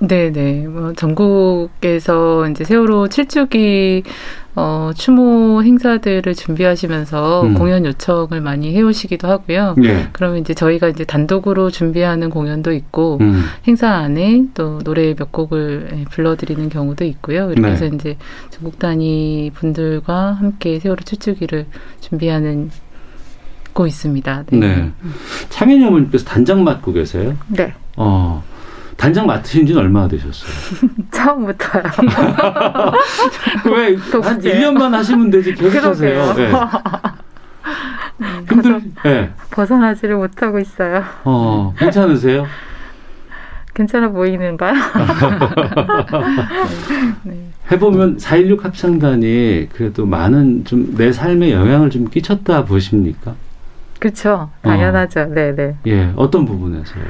네, 0.00 0.32
네. 0.32 0.66
뭐 0.66 0.92
전국에서 0.94 2.48
이제 2.48 2.64
세월호 2.64 3.06
7주기 3.06 4.02
어, 4.56 4.90
추모 4.94 5.62
행사들을 5.62 6.34
준비하시면서 6.34 7.42
음. 7.42 7.54
공연 7.54 7.84
요청을 7.84 8.40
많이 8.40 8.74
해오시기도 8.74 9.26
하고요. 9.26 9.74
예. 9.82 10.08
그러면 10.12 10.38
이제 10.38 10.54
저희가 10.54 10.88
이제 10.88 11.04
단독으로 11.04 11.70
준비하는 11.70 12.30
공연도 12.30 12.72
있고 12.72 13.18
음. 13.20 13.42
행사 13.66 13.90
안에 13.90 14.44
또 14.54 14.78
노래 14.80 15.14
몇 15.14 15.32
곡을 15.32 15.88
예, 15.92 16.04
불러드리는 16.04 16.68
경우도 16.68 17.04
있고요. 17.04 17.50
이렇게 17.50 17.60
네. 17.60 17.72
해서 17.72 17.86
이제 17.86 18.16
전국 18.50 18.78
단위 18.78 19.50
분들과 19.54 20.32
함께 20.34 20.78
세월호 20.78 21.02
출주기를 21.04 21.66
준비하는 22.00 22.70
고 23.72 23.88
있습니다. 23.88 24.44
네. 24.52 24.92
창현이 25.48 25.84
어머님께서 25.84 26.24
단장 26.24 26.62
맡고 26.62 26.92
계세요. 26.92 27.36
네. 27.48 27.74
어. 27.96 28.42
단장 28.96 29.26
맡으신 29.26 29.66
지는 29.66 29.82
얼마나 29.82 30.08
되셨어요? 30.08 30.50
처음부터요. 31.12 31.82
왜, 33.74 33.96
또한 34.12 34.32
문제예요. 34.34 34.70
1년만 34.70 34.90
하시면 34.92 35.30
되지, 35.30 35.54
계속 35.54 35.84
하세요. 35.90 36.34
예. 36.38 36.52
힘들, 38.48 38.80
예. 39.06 39.30
벗어나지를 39.50 40.16
못하고 40.16 40.58
있어요. 40.58 41.02
어, 41.24 41.74
괜찮으세요? 41.78 42.46
괜찮아 43.74 44.08
보이는가요? 44.10 44.74
네. 47.24 47.48
해보면 47.72 48.18
4.16 48.18 48.62
합창단이 48.62 49.68
그래도 49.72 50.06
많은 50.06 50.64
좀 50.64 50.94
내 50.96 51.10
삶에 51.12 51.50
영향을 51.52 51.90
좀 51.90 52.08
끼쳤다 52.08 52.64
보십니까? 52.64 53.34
그렇죠. 53.98 54.50
당연하죠. 54.62 55.24
네, 55.34 55.54
네. 55.56 55.76
예, 55.86 56.12
어떤 56.14 56.44
부분에서요? 56.44 57.02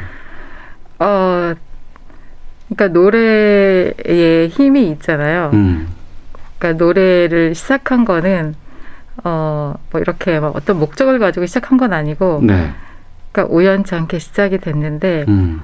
어, 1.01 1.53
그러니까 2.77 2.89
노래에 2.89 4.49
힘이 4.49 4.91
있잖아요. 4.91 5.51
음. 5.55 5.89
그러니까 6.59 6.85
노래를 6.85 7.55
시작한 7.55 8.05
거는 8.05 8.55
어 9.25 9.75
뭐 9.91 10.01
이렇게 10.01 10.41
막 10.41 10.57
어떤 10.57 10.79
목적을 10.81 11.19
가지고 11.21 11.47
시작한 11.47 11.79
건 11.79 11.93
아니고 11.93 12.41
네. 12.43 12.73
그러니까 13.31 13.55
우연치 13.55 13.95
않게 13.95 14.19
시작이 14.19 14.59
됐는데 14.59 15.25
음. 15.29 15.63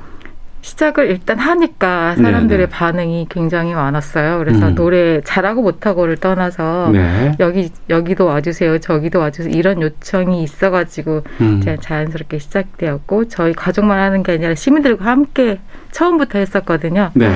시작을 0.62 1.10
일단 1.10 1.38
하니까 1.38 2.16
사람들의 2.16 2.66
네네. 2.66 2.68
반응이 2.68 3.26
굉장히 3.30 3.74
많았어요. 3.74 4.38
그래서 4.38 4.68
음. 4.68 4.74
노래 4.74 5.20
잘하고 5.22 5.62
못하고를 5.62 6.18
떠나서 6.18 6.90
네. 6.92 7.32
여기 7.40 7.70
여기도 7.88 8.26
와주세요, 8.26 8.78
저기도 8.78 9.20
와주세요 9.20 9.54
이런 9.54 9.80
요청이 9.80 10.42
있어가지고 10.42 11.22
음. 11.40 11.62
자연스럽게 11.80 12.38
시작되었고 12.38 13.28
저희 13.28 13.52
가족만 13.54 13.98
하는 13.98 14.22
게 14.22 14.32
아니라 14.32 14.54
시민들과 14.54 15.06
함께 15.06 15.60
처음부터 15.92 16.38
했었거든요. 16.38 17.10
네. 17.14 17.34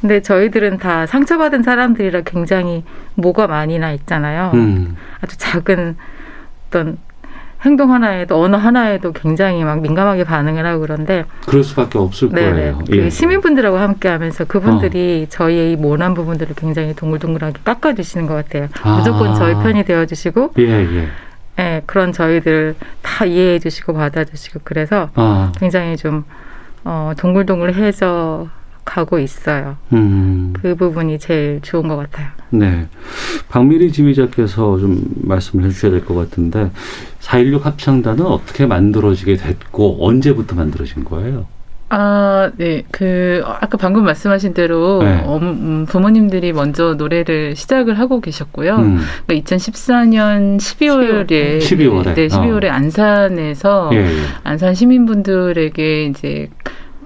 근데 0.00 0.22
저희들은 0.22 0.78
다 0.78 1.06
상처받은 1.06 1.64
사람들이라 1.64 2.20
굉장히 2.20 2.84
뭐가 3.14 3.48
많이 3.48 3.80
나 3.80 3.90
있잖아요. 3.92 4.52
음. 4.54 4.96
아주 5.20 5.36
작은 5.38 5.96
어떤 6.68 6.98
행동 7.64 7.92
하나에도 7.92 8.40
언어 8.40 8.56
하나에도 8.56 9.12
굉장히 9.12 9.64
막 9.64 9.80
민감하게 9.80 10.24
반응을 10.24 10.64
하고 10.64 10.80
그런데 10.80 11.24
그럴 11.46 11.64
수밖에 11.64 11.98
없을 11.98 12.28
네네 12.30 12.52
거예요. 12.52 12.78
그 12.88 12.96
예. 12.96 13.10
시민분들하고 13.10 13.78
함께하면서 13.78 14.44
그분들이 14.44 15.26
저희의 15.28 15.72
이 15.72 15.76
모난 15.76 16.14
부분들을 16.14 16.54
굉장히 16.54 16.94
동글동글하게 16.94 17.60
깎아주시는 17.64 18.26
것 18.26 18.34
같아요. 18.34 18.68
아. 18.82 18.96
무조건 18.96 19.34
저희 19.34 19.54
편이 19.54 19.84
되어주시고 19.84 20.52
예, 20.58 20.62
예. 20.62 21.08
예, 21.58 21.82
그런 21.86 22.12
저희들 22.12 22.76
다 23.02 23.24
이해해 23.24 23.58
주시고 23.58 23.92
받아주시고 23.92 24.60
그래서 24.62 25.10
아. 25.16 25.50
굉장히 25.58 25.96
좀 25.96 26.24
어, 26.84 27.12
동글동글해져 27.18 28.48
가고 28.88 29.18
있어요. 29.18 29.76
음. 29.92 30.54
그 30.60 30.74
부분이 30.74 31.18
제일 31.18 31.60
좋은 31.62 31.86
것 31.88 31.96
같아요. 31.96 32.28
네. 32.50 32.86
박미리 33.50 33.92
지휘자께서 33.92 34.78
좀 34.78 35.04
말씀을 35.22 35.66
해주셔야 35.66 35.92
될 35.92 36.04
것 36.04 36.14
같은데 36.14 36.70
4.16 37.20 37.62
합창단은 37.62 38.24
어떻게 38.24 38.64
만들어지게 38.66 39.36
됐고 39.36 39.98
언제부터 40.06 40.56
만들어진 40.56 41.04
거예요? 41.04 41.46
아, 41.90 42.50
네. 42.56 42.82
그 42.90 43.42
아까 43.44 43.76
방금 43.78 44.04
말씀하신 44.04 44.52
대로 44.54 45.02
네. 45.02 45.22
어, 45.24 45.38
음, 45.40 45.86
부모님들이 45.88 46.52
먼저 46.52 46.94
노래를 46.94 47.56
시작을 47.56 47.98
하고 47.98 48.20
계셨고요. 48.20 48.76
음. 48.76 48.98
그러니까 49.26 49.56
2014년 49.56 50.56
12월에 50.58 51.58
12월 51.60 52.06
에. 52.08 52.14
네, 52.14 52.28
12월에 52.28 52.66
안산에서 52.68 53.90
예, 53.92 53.98
예. 53.98 54.10
안산 54.44 54.74
시민분들에게 54.74 56.04
이제 56.04 56.48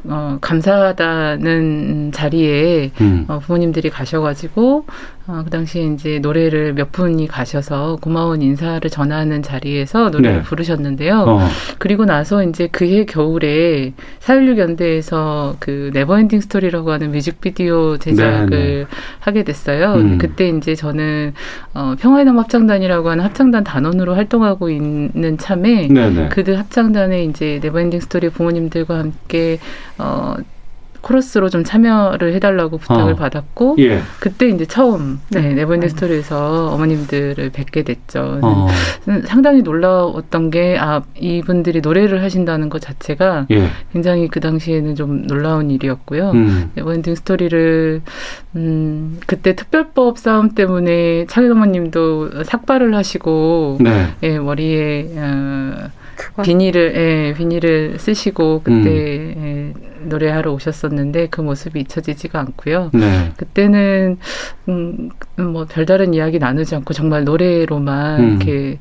어, 0.04 0.38
감사하다는 0.40 2.12
자리에 2.12 2.90
음. 3.00 3.25
어, 3.28 3.38
부모님들이 3.38 3.90
가셔가지고 3.90 4.87
어, 5.29 5.43
그 5.45 5.50
당시에 5.50 5.85
이제 5.85 6.19
노래를 6.19 6.73
몇 6.75 6.91
분이 6.91 7.29
가셔서 7.29 7.99
고마운 8.00 8.43
인사를 8.43 8.88
전하는 8.91 9.41
자리에서 9.43 10.11
노래를 10.11 10.38
네. 10.38 10.43
부르셨는데요. 10.43 11.25
어. 11.26 11.49
그리고 11.79 12.05
나서 12.05 12.43
이제 12.43 12.67
그해 12.67 13.05
겨울에 13.05 13.93
4.16 14.21 14.59
연대에서 14.59 15.57
그 15.61 15.91
Never 15.95 16.15
Ending 16.15 16.40
Story라고 16.40 16.90
하는 16.91 17.12
뮤직비디오 17.12 17.99
제작을 17.99 18.50
네, 18.50 18.57
네. 18.57 18.87
하게 19.21 19.45
됐어요. 19.45 19.95
음. 19.95 20.19
그때 20.19 20.49
이제 20.49 20.75
저는 20.75 21.35
어, 21.73 21.95
평화의 22.00 22.25
나무 22.25 22.41
합창단이라고 22.41 23.11
하는 23.11 23.25
합창단 23.25 23.62
단원으로 23.62 24.14
활동하고 24.17 24.71
있는 24.71 25.38
참에 25.38 25.87
네네. 25.87 26.31
그 26.31 26.43
합창단에 26.52 27.25
이제 27.25 27.61
Never 27.62 27.80
Ending 27.80 28.00
Story 28.00 28.28
부모님들과 28.29 28.99
함께 28.99 29.59
어 29.99 30.35
코러스로 31.02 31.49
좀 31.49 31.64
참여를 31.64 32.32
해달라고 32.35 32.78
부탁을 32.78 33.12
어. 33.12 33.16
받았고 33.16 33.76
예. 33.78 34.00
그때 34.21 34.49
이제 34.49 34.64
처음 34.64 35.21
네, 35.30 35.52
Never 35.54 35.70
Ending 35.70 35.88
Story에서 35.90 36.69
어머님들을 36.73 37.50
뵙게 37.50 37.82
됐죠. 37.82 38.38
어. 38.42 38.68
상당히 39.26 39.62
놀라웠던 39.62 40.50
게 40.50 40.73
아 40.78 41.02
이분들이 41.18 41.80
노래를 41.80 42.23
하신다는 42.23 42.68
것 42.68 42.81
자체가 42.81 43.46
예. 43.50 43.68
굉장히 43.92 44.29
그 44.29 44.40
당시에는 44.40 44.94
좀 44.94 45.27
놀라운 45.27 45.70
일이었고요. 45.70 46.31
음. 46.33 46.70
Never 46.75 46.93
Ending 46.93 47.14
Story를 47.14 48.03
음 48.57 49.20
그때 49.27 49.55
특별법 49.55 50.18
싸움 50.18 50.50
때문에 50.55 51.27
차기 51.27 51.48
어머님도 51.48 52.44
삭발을 52.44 52.94
하시고 52.94 53.79
네. 53.81 54.09
예, 54.22 54.38
머리에 54.38 55.11
어, 55.16 55.90
비닐을 56.42 56.94
예, 56.96 57.35
비닐을 57.37 57.98
쓰시고 57.98 58.62
그때 58.64 58.88
음. 59.37 59.72
예, 59.77 59.91
노래하러 60.09 60.53
오셨었는데 60.53 61.29
그 61.29 61.41
모습이 61.41 61.81
잊혀지지가 61.81 62.38
않고요. 62.41 62.91
네. 62.93 63.33
그때는 63.37 64.19
음, 64.69 65.11
뭐 65.37 65.67
별다른 65.69 66.15
이야기 66.15 66.38
나누지 66.38 66.75
않고 66.77 66.95
정말 66.95 67.25
노래로만 67.25 68.21
음. 68.21 68.29
이렇게 68.31 68.79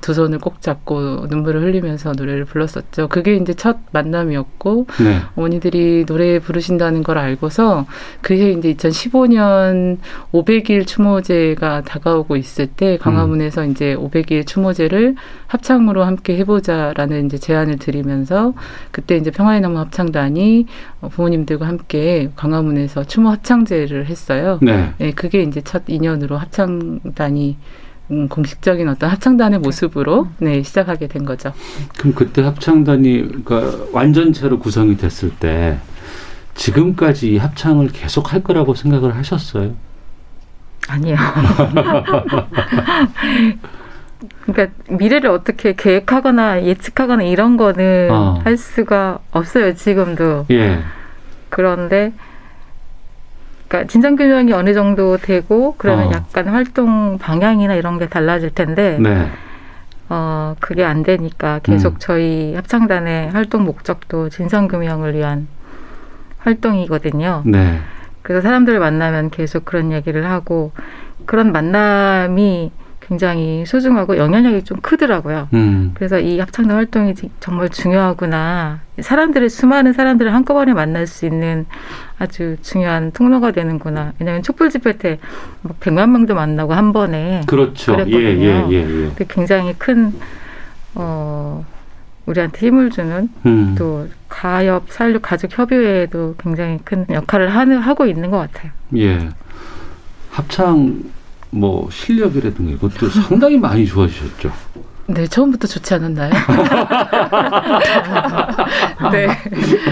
두 0.00 0.14
손을 0.14 0.38
꼭 0.38 0.60
잡고 0.62 1.26
눈물을 1.28 1.62
흘리면서 1.62 2.12
노래를 2.12 2.44
불렀었죠. 2.44 3.08
그게 3.08 3.36
이제 3.36 3.54
첫 3.54 3.78
만남이었고 3.92 4.86
네. 5.02 5.20
어머니들이 5.36 6.06
노래 6.06 6.38
부르신다는 6.38 7.02
걸 7.02 7.18
알고서 7.18 7.86
그해 8.22 8.52
이제 8.52 8.74
2015년 8.74 9.98
500일 10.32 10.86
추모제가 10.86 11.82
다가오고 11.82 12.36
있을 12.36 12.66
때 12.66 12.96
광화문에서 12.98 13.64
음. 13.64 13.70
이제 13.70 13.96
500일 13.96 14.46
추모제를 14.46 15.16
합창으로 15.46 16.04
함께 16.04 16.36
해보자라는 16.38 17.26
이제 17.26 17.38
제안을 17.38 17.78
드리면서 17.78 18.54
그때 18.90 19.16
이제 19.16 19.30
평화의 19.30 19.60
나무 19.60 19.78
합창단이 19.78 20.55
어, 21.00 21.08
부모님들과 21.08 21.66
함께 21.66 22.30
광화문에서 22.36 23.04
추모 23.04 23.30
합창제를 23.30 24.06
했어요. 24.06 24.58
네. 24.62 24.94
네, 24.98 25.12
그게 25.12 25.42
이제 25.42 25.60
첫 25.60 25.82
인연으로 25.86 26.38
합창단이 26.38 27.56
음, 28.12 28.28
공식적인 28.28 28.88
어떤 28.88 29.10
합창단의 29.10 29.58
모습으로 29.58 30.28
네 30.38 30.62
시작하게 30.62 31.08
된 31.08 31.24
거죠. 31.24 31.52
그럼 31.98 32.14
그때 32.14 32.42
합창단이 32.42 33.42
그러니까 33.44 33.84
완전체로 33.92 34.60
구성이 34.60 34.96
됐을 34.96 35.30
때 35.30 35.78
지금까지 36.54 37.32
이 37.32 37.36
합창을 37.36 37.88
계속 37.88 38.32
할 38.32 38.42
거라고 38.42 38.74
생각을 38.74 39.16
하셨어요? 39.16 39.74
아니요. 40.88 41.16
그러니까 44.46 44.74
미래를 44.88 45.30
어떻게 45.30 45.74
계획하거나 45.74 46.64
예측하거나 46.64 47.22
이런 47.22 47.56
거는 47.56 48.08
어. 48.10 48.40
할 48.44 48.56
수가 48.56 49.18
없어요 49.30 49.74
지금도. 49.74 50.46
예. 50.50 50.80
그런데 51.48 52.12
그러니까 53.68 53.90
진상 53.90 54.16
규명이 54.16 54.52
어느 54.52 54.74
정도 54.74 55.16
되고 55.16 55.74
그러면 55.76 56.08
어. 56.08 56.12
약간 56.12 56.48
활동 56.48 57.18
방향이나 57.18 57.74
이런 57.74 57.98
게 57.98 58.08
달라질 58.08 58.50
텐데 58.50 58.98
네. 59.00 59.30
어 60.08 60.54
그게 60.60 60.84
안 60.84 61.02
되니까 61.02 61.58
계속 61.62 61.94
음. 61.94 61.98
저희 61.98 62.54
합창단의 62.54 63.30
활동 63.30 63.64
목적도 63.64 64.28
진상 64.28 64.68
규명을 64.68 65.14
위한 65.14 65.48
활동이거든요. 66.38 67.42
네. 67.44 67.80
그래서 68.22 68.40
사람들을 68.40 68.78
만나면 68.78 69.30
계속 69.30 69.64
그런 69.64 69.92
얘기를 69.92 70.24
하고 70.28 70.72
그런 71.26 71.52
만남이 71.52 72.70
굉장히 73.08 73.64
소중하고 73.66 74.16
영향력이 74.16 74.64
좀 74.64 74.78
크더라고요. 74.80 75.48
음. 75.54 75.92
그래서 75.94 76.18
이 76.18 76.40
합창단 76.40 76.76
활동이 76.76 77.14
지- 77.14 77.30
정말 77.38 77.68
중요하구나. 77.68 78.80
사람들을 79.00 79.48
수많은 79.48 79.92
사람들을 79.92 80.34
한꺼번에 80.34 80.72
만날 80.74 81.06
수 81.06 81.24
있는 81.24 81.66
아주 82.18 82.56
중요한 82.62 83.12
통로가 83.12 83.52
되는구나. 83.52 84.12
왜냐하면 84.18 84.42
촛불 84.42 84.70
집회 84.70 84.96
때 84.96 85.18
막 85.62 85.78
100만 85.78 86.10
명도 86.10 86.34
만나고 86.34 86.72
한 86.74 86.92
번에 86.92 87.42
그렇죠. 87.46 87.92
예, 87.92 87.96
그랬거든요. 88.04 88.44
예, 88.44 88.66
예, 88.72 88.76
예. 89.04 89.08
그게 89.10 89.24
굉장히 89.28 89.72
큰 89.78 90.12
어, 90.94 91.64
우리한테 92.26 92.66
힘을 92.66 92.90
주는 92.90 93.28
음. 93.46 93.74
또 93.78 94.08
가협 94.28 94.90
사육 94.90 95.22
가족 95.22 95.56
협의회에도 95.56 96.34
굉장히 96.38 96.78
큰 96.84 97.06
역할을 97.08 97.54
하는 97.54 97.78
하고 97.78 98.06
있는 98.06 98.30
것 98.30 98.38
같아요. 98.38 98.72
예. 98.96 99.28
합창 100.30 101.02
뭐 101.56 101.88
실력이라든가 101.90 102.72
이것도 102.72 103.08
상당히 103.08 103.56
많이 103.58 103.86
좋아지셨죠. 103.86 104.52
네, 105.08 105.26
처음부터 105.26 105.66
좋지 105.68 105.94
않았나요? 105.94 106.32
네. 109.12 109.28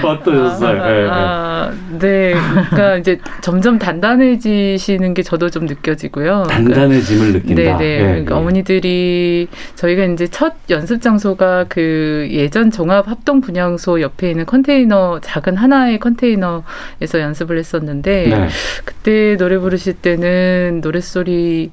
어떠셨어요? 0.02 0.82
예, 0.82 1.04
예. 1.04 1.08
아, 1.08 1.70
네. 2.00 2.34
그러니까 2.70 2.96
이제 2.96 3.20
점점 3.40 3.78
단단해지시는 3.78 5.14
게 5.14 5.22
저도 5.22 5.50
좀 5.50 5.66
느껴지고요. 5.66 6.42
단단해짐을 6.48 7.32
느낀다. 7.34 7.62
네, 7.62 7.76
네. 7.76 7.84
예, 7.84 7.98
그러니까 8.02 8.34
예. 8.34 8.38
어머니들이 8.38 9.46
저희가 9.76 10.04
이제 10.06 10.26
첫 10.26 10.54
연습 10.70 11.00
장소가 11.00 11.66
그 11.68 12.26
예전 12.30 12.72
종합 12.72 13.06
합동 13.08 13.40
분향소 13.40 14.00
옆에 14.00 14.30
있는 14.30 14.46
컨테이너 14.46 15.20
작은 15.22 15.56
하나의 15.56 16.00
컨테이너에서 16.00 17.20
연습을 17.20 17.56
했었는데 17.58 18.26
네. 18.28 18.48
그때 18.84 19.36
노래 19.36 19.58
부르실 19.58 19.92
때는 19.94 20.80
노랫소리 20.82 21.70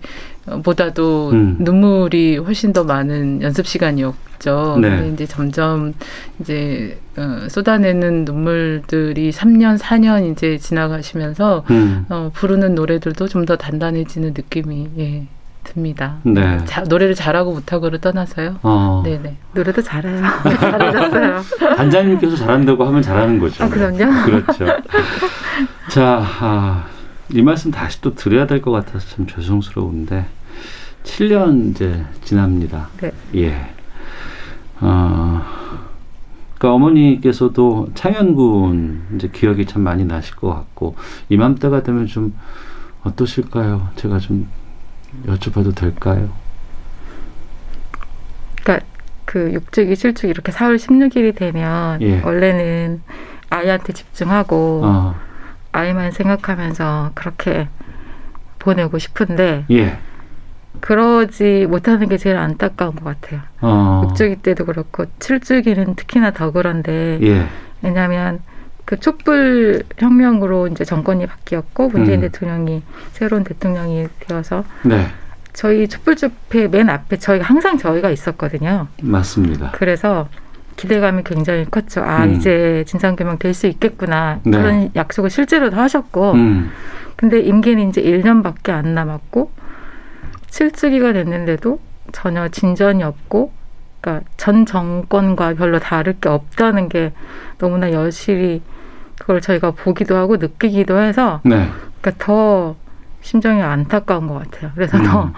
보다도 0.64 1.30
음. 1.32 1.58
눈물이 1.60 2.38
훨씬 2.38 2.74
더 2.74 2.84
많은 2.84 3.42
연습 3.42 3.68
시간이었죠. 3.68 4.78
네. 4.82 4.90
근데 4.90 5.10
이제 5.14 5.26
점점 5.26 5.94
이제 6.40 6.98
어, 7.18 7.48
쏟아내는 7.50 8.26
눈물들이 8.26 9.32
3년, 9.32 9.78
4년 9.78 10.32
이제 10.32 10.58
지나가시면서 10.58 11.64
음. 11.70 12.06
어, 12.10 12.32
부르는 12.34 12.74
노래들도 12.76 13.28
좀 13.28 13.42
더 13.46 13.56
단단해지는 13.56 14.34
느낌이 14.36 14.90
예, 15.00 15.26
듭니다. 15.64 16.18
네. 16.24 16.58
자, 16.66 16.82
노래를 16.82 17.16
잘하고 17.16 17.54
못하고를 17.54 18.00
떠나서요. 18.00 18.58
어. 18.64 19.02
네네. 19.04 19.36
노래도 19.54 19.82
잘해요. 19.82 20.22
잘해졌어요. 20.60 21.42
단장님께서 21.76 22.36
잘한다고 22.36 22.84
하면 22.86 23.02
잘하는 23.02 23.40
거죠. 23.40 23.64
아, 23.64 23.70
그럼요. 23.70 24.26
그렇죠. 24.26 24.66
자, 25.90 26.24
아, 26.40 26.86
이 27.34 27.42
말씀 27.42 27.72
다시 27.72 28.02
또 28.02 28.14
드려야 28.16 28.46
될 28.48 28.62
것 28.62 28.72
같아서 28.72 29.08
참 29.16 29.26
죄송스러운데 29.28 30.26
7년 31.04 31.72
이제 31.72 32.06
지납니다. 32.24 32.90
네. 33.02 33.12
예. 33.36 33.74
어, 34.82 35.42
그러니까 36.58 36.74
어머니께서도 36.76 37.90
창현군 37.96 39.04
이제 39.16 39.30
기억이 39.32 39.66
참 39.66 39.82
많이 39.84 40.06
나실 40.06 40.36
것 40.36 40.50
같고 40.50 40.96
이맘때가 41.30 41.84
되면 41.84 42.06
좀 42.08 42.36
어떠실까요? 43.04 43.90
제가 43.96 44.20
좀 44.20 44.48
여쭤봐도 45.26 45.76
될까요? 45.76 46.30
그러니까 48.62 48.86
그 49.26 49.52
육주기, 49.54 49.96
칠주기 49.96 50.28
이렇게 50.30 50.52
4월 50.52 50.76
16일이 50.76 51.36
되면 51.36 52.02
예. 52.02 52.22
원래는 52.22 53.02
아이한테 53.50 53.94
집중하고 53.94 54.82
어, 54.84 55.16
아이만 55.72 56.12
생각하면서 56.12 57.12
그렇게 57.16 57.68
보내고 58.60 59.00
싶은데 59.00 59.66
예. 59.72 59.98
그러지 60.80 61.68
못하는 61.70 62.08
게 62.08 62.18
제일 62.18 62.38
안타까운 62.38 62.96
것 62.96 63.04
같아요. 63.04 63.42
어, 63.62 64.04
육주기 64.06 64.38
때도 64.38 64.66
그렇고 64.66 65.06
칠주기는 65.20 65.96
특히나 65.96 66.32
더 66.32 66.52
그런데 66.52 67.20
예. 67.22 67.48
왜냐하면 67.82 68.40
그 68.86 69.00
촛불 69.00 69.84
혁명으로 69.98 70.68
이제 70.68 70.84
정권이 70.84 71.26
바뀌었고 71.28 71.90
문재인 71.90 72.20
음. 72.20 72.22
대통령이 72.22 72.84
새로운 73.14 73.44
대통령이 73.44 74.08
되어서 74.20 74.64
네, 74.84 75.08
저희 75.54 75.88
촛불 75.88 76.16
집회 76.16 76.68
맨 76.68 76.90
앞에 76.90 77.18
저희가 77.18 77.46
항상 77.46 77.78
저희가 77.78 78.10
있었거든요. 78.10 78.88
맞습니다. 79.02 79.72
그래서 79.72 80.28
기대감이 80.78 81.24
굉장히 81.24 81.66
컸죠. 81.66 82.02
아 82.04 82.24
음. 82.24 82.34
이제 82.34 82.84
진상규명 82.88 83.38
될 83.38 83.54
수 83.54 83.68
있겠구나 83.68 84.40
네. 84.44 84.58
그런 84.58 84.92
약속을 84.96 85.30
실제로 85.30 85.70
도 85.70 85.78
하셨고 85.78 86.32
음, 86.34 86.72
근데 87.16 87.40
임기는 87.42 87.90
이제 87.90 88.02
1년밖에 88.02 88.70
안 88.70 88.94
남았고 88.96 89.52
칠주기가 90.50 91.14
됐는데도 91.14 91.80
전혀 92.12 92.48
진전이 92.48 93.04
없고 93.04 93.52
그러니까 94.00 94.28
전 94.38 94.66
정권과 94.66 95.54
별로 95.56 95.80
다를 95.80 96.14
게 96.20 96.30
없다는 96.30 96.90
게 96.90 97.14
너무나 97.60 97.92
여실히 97.92 98.62
그걸 99.20 99.42
저희가 99.42 99.72
보기도 99.72 100.16
하고 100.16 100.38
느끼기도 100.38 100.98
해서 101.00 101.42
네. 101.44 101.70
그러니까 102.02 102.26
더 102.26 102.76
심정이 103.22 103.62
안타까운 103.62 104.28
것 104.28 104.36
같아요. 104.36 104.72
그래서 104.74 104.98
더 105.04 105.26
음. 105.26 105.34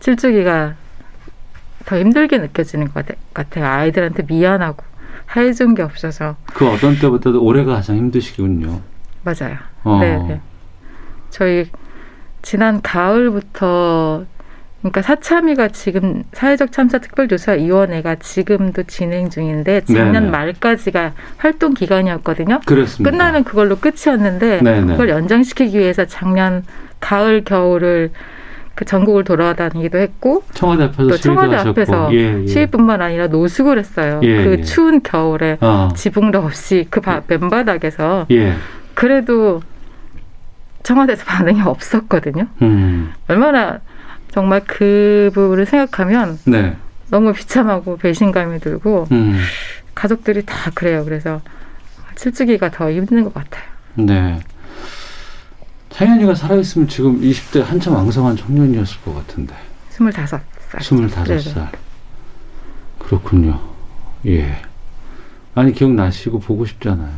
칠주기가 0.00 0.74
더 1.86 1.98
힘들게 1.98 2.38
느껴지는 2.38 2.88
것 2.88 3.06
같아- 3.06 3.14
같아요. 3.32 3.64
아이들한테 3.66 4.24
미안하고 4.28 4.84
해준 5.36 5.74
게 5.74 5.82
없어서 5.82 6.36
그 6.52 6.68
어떤 6.68 6.98
때보다도 6.98 7.42
올해가 7.42 7.74
가장 7.74 7.96
힘드시군요. 7.96 8.80
맞아요. 9.24 9.56
어. 9.84 9.98
네, 10.00 10.18
네. 10.28 10.40
저희 11.30 11.70
지난 12.42 12.80
가을부터 12.82 14.24
그러니까 14.80 15.02
사참위가 15.02 15.68
지금 15.68 16.22
사회적 16.32 16.70
참사 16.70 16.98
특별조사위원회가 16.98 18.16
지금도 18.16 18.84
진행 18.84 19.30
중인데 19.30 19.80
작년 19.84 20.12
네네. 20.12 20.30
말까지가 20.30 21.12
활동 21.38 21.74
기간이었거든요. 21.74 22.60
그렇습니다. 22.66 23.10
끝나면 23.10 23.42
그걸로 23.44 23.76
끝이었는데 23.76 24.60
네네. 24.62 24.92
그걸 24.92 25.08
연장시키기 25.08 25.76
위해서 25.78 26.04
작년 26.04 26.64
가을 27.00 27.42
겨울을 27.44 28.10
그 28.76 28.84
전국을 28.84 29.24
돌아다니기도 29.24 29.98
했고 29.98 30.44
청와대 30.52 30.84
앞에서 30.84 31.08
또 31.08 31.16
청와대 31.16 31.52
하셨고. 31.56 31.70
앞에서 31.70 32.10
예, 32.12 32.42
예. 32.42 32.46
시위뿐만 32.46 33.00
아니라 33.00 33.26
노숙을 33.26 33.78
했어요. 33.78 34.20
예, 34.22 34.44
그 34.44 34.56
예. 34.58 34.62
추운 34.62 35.02
겨울에 35.02 35.56
어. 35.62 35.88
지붕도 35.96 36.38
없이 36.40 36.86
그 36.90 37.00
바- 37.00 37.22
맨바닥에서 37.26 38.26
예. 38.30 38.52
그래도 38.94 39.62
청와대에서 40.82 41.24
반응이 41.24 41.62
없었거든요. 41.62 42.46
음. 42.62 43.12
얼마나 43.28 43.80
정말 44.30 44.60
그 44.66 45.30
부분을 45.32 45.64
생각하면 45.64 46.38
네. 46.44 46.76
너무 47.10 47.32
비참하고 47.32 47.96
배신감이 47.96 48.60
들고 48.60 49.08
음. 49.10 49.40
가족들이 49.94 50.44
다 50.44 50.70
그래요. 50.74 51.02
그래서 51.04 51.40
칠주기가 52.16 52.70
더 52.70 52.90
힘든 52.92 53.24
것 53.24 53.32
같아요. 53.32 53.64
네. 53.94 54.38
창현이가 55.96 56.34
살아있으면 56.34 56.88
지금 56.88 57.18
20대 57.22 57.62
한참 57.62 57.94
왕성한 57.94 58.36
청년이었을 58.36 59.00
것 59.00 59.14
같은데. 59.14 59.54
스물다섯 59.88 60.42
살. 60.68 60.80
25살. 60.80 61.68
그렇군요. 62.98 63.58
예. 64.26 64.60
아니, 65.54 65.72
기억나시고 65.72 66.40
보고 66.40 66.66
싶잖아요. 66.66 67.14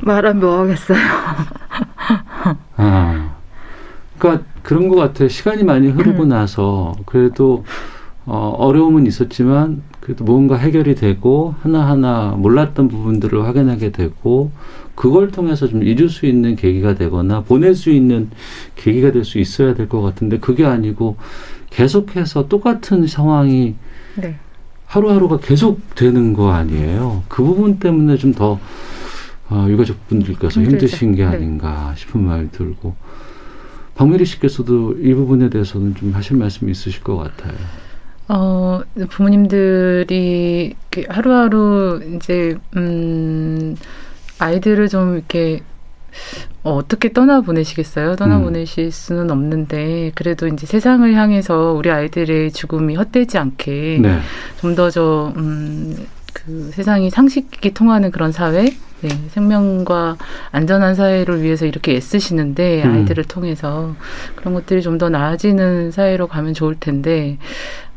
말하면 0.00 0.40
뭐 0.40 0.62
하겠어요. 0.62 0.98
아. 2.76 3.36
그러니까 4.18 4.44
그런 4.64 4.88
것 4.88 4.96
같아요. 4.96 5.28
시간이 5.28 5.62
많이 5.62 5.88
흐르고 5.90 6.24
나서 6.24 6.96
그래도 7.06 7.64
어, 8.26 8.52
어려움은 8.58 9.06
있었지만 9.06 9.84
그래도 10.04 10.22
뭔가 10.22 10.56
해결이 10.56 10.96
되고 10.96 11.54
하나하나 11.62 12.34
몰랐던 12.36 12.88
부분들을 12.88 13.42
확인하게 13.42 13.90
되고 13.90 14.50
그걸 14.94 15.30
통해서 15.30 15.66
좀 15.66 15.82
잊을 15.82 16.10
수 16.10 16.26
있는 16.26 16.56
계기가 16.56 16.94
되거나 16.94 17.40
보낼 17.42 17.74
수 17.74 17.90
있는 17.90 18.28
계기가 18.76 19.12
될 19.12 19.24
수 19.24 19.38
있어야 19.38 19.72
될 19.72 19.88
것 19.88 20.02
같은데 20.02 20.38
그게 20.38 20.66
아니고 20.66 21.16
계속해서 21.70 22.48
똑같은 22.48 23.06
상황이 23.06 23.76
네. 24.16 24.36
하루하루가 24.84 25.38
계속 25.38 25.80
되는 25.94 26.34
거 26.34 26.52
아니에요. 26.52 27.22
그 27.28 27.42
부분 27.42 27.78
때문에 27.78 28.18
좀더 28.18 28.60
어, 29.48 29.66
유가족분들께서. 29.70 30.60
힘드신 30.60 31.14
게 31.14 31.24
네. 31.24 31.30
아닌가 31.30 31.94
싶은 31.96 32.22
마음이 32.22 32.50
들고 32.52 32.94
박미리 33.94 34.26
씨께서도 34.26 34.98
이 35.00 35.14
부분에 35.14 35.48
대해서는 35.48 35.94
좀 35.94 36.12
하실 36.12 36.36
말씀이 36.36 36.70
있으실 36.70 37.02
것 37.02 37.16
같아요. 37.16 37.54
어, 38.28 38.80
부모님들이 39.10 40.74
이렇게 40.90 41.06
하루하루 41.12 42.00
이제, 42.16 42.56
음, 42.76 43.76
아이들을 44.38 44.88
좀 44.88 45.16
이렇게, 45.16 45.60
어, 46.62 46.72
어떻게 46.76 47.12
떠나 47.12 47.40
보내시겠어요? 47.42 48.16
떠나 48.16 48.38
음. 48.38 48.44
보내실 48.44 48.92
수는 48.92 49.30
없는데, 49.30 50.12
그래도 50.14 50.46
이제 50.46 50.66
세상을 50.66 51.12
향해서 51.12 51.72
우리 51.72 51.90
아이들의 51.90 52.52
죽음이 52.52 52.94
헛되지 52.96 53.36
않게 53.36 53.98
네. 54.00 54.18
좀더 54.60 54.90
저, 54.90 55.32
음, 55.36 55.94
그 56.32 56.70
세상이 56.72 57.10
상식이 57.10 57.74
통하는 57.74 58.10
그런 58.10 58.32
사회, 58.32 58.74
네, 59.02 59.08
생명과 59.28 60.16
안전한 60.50 60.94
사회를 60.94 61.42
위해서 61.42 61.66
이렇게 61.66 61.94
애쓰시는데 61.96 62.84
음. 62.84 62.92
아이들을 62.94 63.24
통해서 63.24 63.94
그런 64.34 64.54
것들이 64.54 64.80
좀 64.80 64.96
더 64.96 65.10
나아지는 65.10 65.90
사회로 65.90 66.26
가면 66.28 66.54
좋을 66.54 66.76
텐데, 66.80 67.36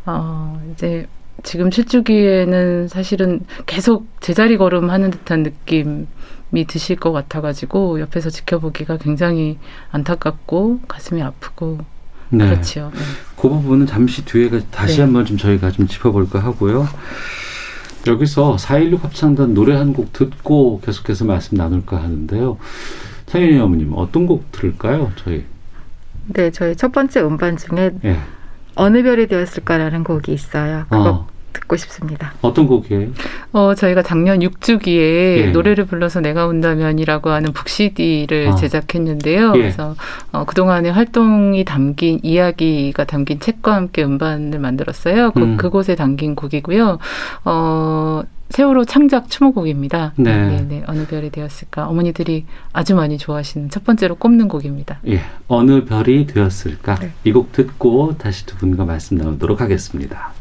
어, 0.07 0.59
이제 0.73 1.05
지금 1.43 1.69
실주기에는 1.69 2.87
사실은 2.87 3.41
계속 3.65 4.07
제자리 4.21 4.57
걸음하는 4.57 5.11
듯한 5.11 5.43
느낌이 5.43 6.65
드실 6.67 6.95
것 6.95 7.11
같아가지고 7.11 7.99
옆에서 7.99 8.29
지켜보기가 8.29 8.97
굉장히 8.97 9.59
안타깝고 9.91 10.79
가슴이 10.87 11.21
아프고 11.21 11.79
네. 12.29 12.49
그렇지요. 12.49 12.91
네. 12.93 12.99
그 13.39 13.49
부분은 13.49 13.85
잠시 13.85 14.25
뒤에 14.25 14.49
다시 14.71 14.97
네. 14.97 15.01
한번 15.03 15.25
좀 15.25 15.37
저희가 15.37 15.71
좀 15.71 15.87
짚어볼까 15.87 16.39
하고요. 16.39 16.87
여기서 18.07 18.55
4.16 18.55 19.01
합창단 19.01 19.53
노래 19.53 19.75
한 19.75 19.93
곡 19.93 20.13
듣고 20.13 20.81
계속해서 20.83 21.25
말씀 21.25 21.57
나눌까 21.57 22.01
하는데요. 22.01 22.57
창현이 23.27 23.59
어머님 23.59 23.91
어떤 23.93 24.25
곡 24.25 24.51
들을까요? 24.51 25.11
저희. 25.17 25.43
네, 26.27 26.49
저희 26.51 26.75
첫 26.75 26.91
번째 26.91 27.21
음반 27.21 27.57
중에 27.57 27.91
예. 28.05 28.17
어느 28.77 29.03
별이 29.03 29.27
되었을까라는 29.27 30.03
곡이 30.03 30.31
있어요. 30.31 30.85
그거 30.89 31.09
어, 31.09 31.27
듣고 31.53 31.75
싶습니다. 31.77 32.33
어떤 32.41 32.67
곡이에요? 32.67 33.09
어, 33.51 33.73
저희가 33.75 34.03
작년 34.03 34.39
6주기에 34.39 35.37
예. 35.37 35.47
노래를 35.51 35.85
불러서 35.85 36.21
내가 36.21 36.45
온다면이라고 36.47 37.29
하는 37.29 37.51
북CD를 37.53 38.49
아. 38.49 38.55
제작했는데요. 38.55 39.53
예. 39.55 39.57
그래서 39.57 39.95
어, 40.31 40.45
그동안의 40.45 40.91
활동이 40.91 41.65
담긴 41.65 42.19
이야기가 42.21 43.03
담긴 43.05 43.39
책과 43.39 43.73
함께 43.73 44.03
음반을 44.03 44.59
만들었어요. 44.59 45.31
그, 45.31 45.39
음. 45.41 45.57
그곳에 45.57 45.95
담긴 45.95 46.35
곡이고요. 46.35 46.99
어, 47.45 48.21
세월호 48.49 48.85
창작 48.85 49.29
추모곡입니다. 49.29 50.13
네. 50.17 50.47
네, 50.47 50.61
네. 50.61 50.83
어느 50.87 51.05
별이 51.05 51.29
되었을까? 51.29 51.87
어머니들이 51.87 52.45
아주 52.73 52.95
많이 52.95 53.17
좋아하시는 53.17 53.69
첫 53.69 53.83
번째로 53.83 54.15
꼽는 54.15 54.47
곡입니다. 54.47 54.99
예, 55.07 55.21
어느 55.47 55.85
별이 55.85 56.25
되었을까? 56.27 56.95
네. 56.95 57.11
이곡 57.23 57.51
듣고 57.51 58.15
다시 58.17 58.45
두 58.45 58.55
분과 58.57 58.85
말씀 58.85 59.17
나누도록 59.17 59.61
하겠습니다. 59.61 60.33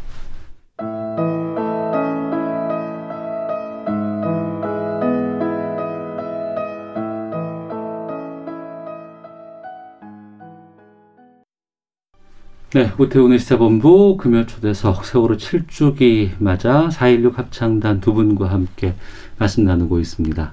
네, 12.77 12.93
오태훈의 12.99 13.39
시사본부 13.39 14.19
금요 14.19 14.45
초대석 14.45 15.07
세월호 15.07 15.39
7주기 15.39 16.33
맞아 16.39 16.91
4.16 16.93 17.35
합창단 17.35 18.03
두 18.03 18.13
분과 18.13 18.51
함께 18.51 18.93
말씀 19.39 19.65
나누고 19.65 19.99
있습니다. 19.99 20.53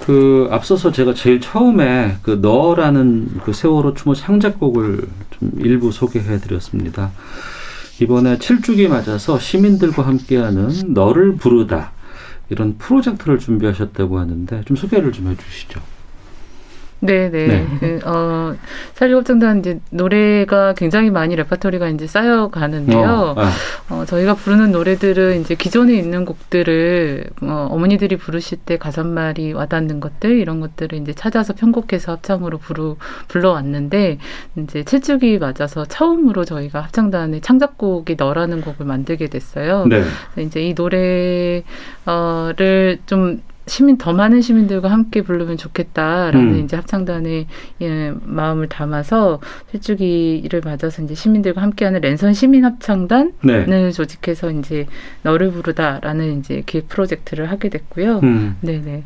그 0.00 0.48
앞서서 0.50 0.92
제가 0.92 1.14
제일 1.14 1.40
처음에 1.40 2.18
그 2.20 2.32
너라는 2.42 3.38
그 3.42 3.54
세월호 3.54 3.94
추모 3.94 4.14
창작곡을 4.14 5.08
좀 5.30 5.50
일부 5.60 5.92
소개해 5.92 6.40
드렸습니다. 6.40 7.10
이번에 8.02 8.36
7주기 8.36 8.88
맞아서 8.88 9.38
시민들과 9.38 10.06
함께하는 10.06 10.92
너를 10.92 11.36
부르다 11.36 11.92
이런 12.50 12.76
프로젝트를 12.76 13.38
준비하셨다고 13.38 14.18
하는데 14.18 14.60
좀 14.66 14.76
소개를 14.76 15.12
좀 15.12 15.28
해주시죠. 15.28 15.80
네, 17.00 17.30
네. 17.30 17.46
네. 17.46 17.66
그, 17.78 18.00
어, 18.04 18.56
살리곡정단 18.94 19.60
이제 19.60 19.80
노래가 19.90 20.74
굉장히 20.74 21.10
많이 21.10 21.36
레퍼토리가 21.36 21.88
이제 21.90 22.06
쌓여가는데요. 22.06 22.98
어, 22.98 23.34
아, 23.36 23.50
어, 23.90 24.04
저희가 24.04 24.34
부르는 24.34 24.72
노래들은 24.72 25.40
이제 25.40 25.54
기존에 25.54 25.94
있는 25.94 26.24
곡들을 26.24 27.30
어, 27.42 27.68
어머니들이 27.70 28.16
부르실 28.16 28.58
때 28.58 28.78
가사말이 28.78 29.52
와닿는 29.52 30.00
것들 30.00 30.38
이런 30.38 30.60
것들을 30.60 30.98
이제 30.98 31.12
찾아서 31.12 31.52
편곡해서 31.52 32.12
합창으로 32.12 32.58
부르, 32.58 32.96
불러왔는데 33.28 34.18
이제 34.56 34.82
7주기 34.82 35.38
맞아서 35.38 35.84
처음으로 35.84 36.44
저희가 36.44 36.80
합창단의 36.80 37.42
창작곡이 37.42 38.16
너라는 38.18 38.60
곡을 38.60 38.84
만들게 38.86 39.28
됐어요. 39.28 39.86
네. 39.86 40.02
이제 40.38 40.62
이 40.62 40.74
노래를 40.74 41.62
좀 43.06 43.40
시민 43.68 43.98
더 43.98 44.12
많은 44.12 44.40
시민들과 44.40 44.90
함께 44.90 45.22
부르면 45.22 45.56
좋겠다라는 45.56 46.54
음. 46.54 46.64
이제 46.64 46.76
합창단의 46.76 47.46
예, 47.82 48.12
마음을 48.22 48.68
담아서 48.68 49.40
실주기를 49.70 50.62
맞아서 50.64 51.02
이제 51.02 51.14
시민들과 51.14 51.62
함께하는 51.62 52.00
랜선 52.00 52.34
시민 52.34 52.64
합창단을 52.64 53.32
네. 53.42 53.90
조직해서 53.90 54.50
이제 54.52 54.86
너를 55.22 55.50
부르다라는 55.52 56.40
이제 56.40 56.62
기획 56.66 56.88
프로젝트를 56.88 57.50
하게 57.50 57.68
됐고요. 57.68 58.20
음, 58.22 58.56
네네. 58.60 59.04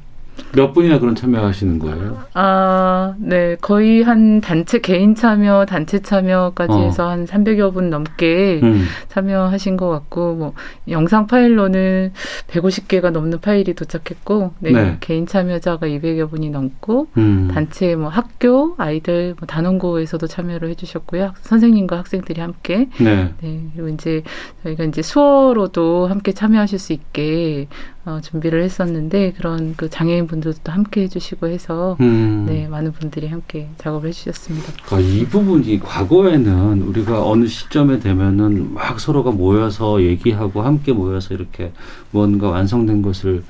몇 0.55 0.73
분이나 0.73 0.99
그런 0.99 1.15
참여하시는 1.15 1.79
거예요? 1.79 2.23
아, 2.35 3.15
네. 3.19 3.57
거의 3.61 4.03
한 4.03 4.41
단체 4.41 4.81
개인 4.81 5.15
참여, 5.15 5.67
단체 5.67 6.01
참여까지 6.01 6.73
어. 6.73 6.79
해서 6.85 7.09
한 7.09 7.25
300여 7.27 7.73
분 7.73 7.89
넘게 7.91 8.61
음, 8.63 8.85
참여하신 9.09 9.77
것 9.77 9.89
같고 9.89 10.35
뭐 10.35 10.53
영상 10.89 11.27
파일로는 11.27 12.13
150개가 12.49 13.11
넘는 13.11 13.41
파일이 13.41 13.75
도착했고 13.75 14.53
네, 14.59 14.73
네. 14.73 14.97
개인 15.01 15.27
참여자가 15.27 15.87
200여 15.87 16.29
분이 16.31 16.51
넘고 16.51 17.09
음. 17.17 17.51
단체 17.53 17.95
뭐 17.97 18.09
학교 18.09 18.75
아이들 18.79 19.35
뭐 19.39 19.47
단원고에서도 19.47 20.27
참여를 20.27 20.69
해주셨고요 20.71 21.25
학- 21.25 21.37
선생님과 21.43 21.99
학생들이 21.99 22.41
함께 22.41 22.89
네. 23.01 23.33
네 23.41 23.61
그리고 23.75 23.89
이제 23.89 24.23
저희가 24.65 24.85
이제 24.85 25.03
수어로도 25.03 26.09
함께 26.09 26.33
참여하실 26.33 26.79
수 26.79 26.93
있게 26.93 27.69
어, 28.05 28.21
준비를 28.21 28.65
했었는데 28.65 29.33
그런 29.37 29.75
그 29.77 29.89
장애인 29.89 30.27
분들도 30.27 30.73
함께 30.73 31.03
해주시고 31.03 31.47
해서 31.47 31.97
음. 32.01 32.47
네 32.49 32.67
많은 32.67 32.91
분들이 32.93 33.29
함께 33.29 33.69
작업을 33.79 34.09
해주셨습니다. 34.09 34.73
그러니까 34.87 35.09
이 35.09 35.25
부분이 35.27 35.79
과거에는 35.81 36.83
우리가 36.83 37.25
어느 37.25 37.47
시점에 37.47 38.01
되면은 38.01 38.75
막 38.75 38.99
서로가 38.99 39.31
모여서 39.31 40.03
얘기하고 40.03 40.63
함께 40.63 40.93
모여서 40.93 41.33
이렇게 41.35 41.73
뭔가 42.11 42.49
완성된 42.51 43.03
것을 43.03 43.45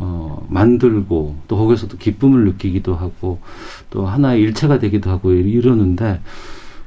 어, 0.00 0.46
만들고 0.50 1.36
또 1.48 1.56
거기서도 1.56 1.96
기쁨을 1.96 2.44
느끼기도 2.44 2.94
하고 2.94 3.40
또 3.90 4.06
하나의 4.06 4.42
일체가 4.42 4.78
되기도 4.78 5.10
하고 5.10 5.32
이- 5.32 5.38
이러는데 5.50 6.20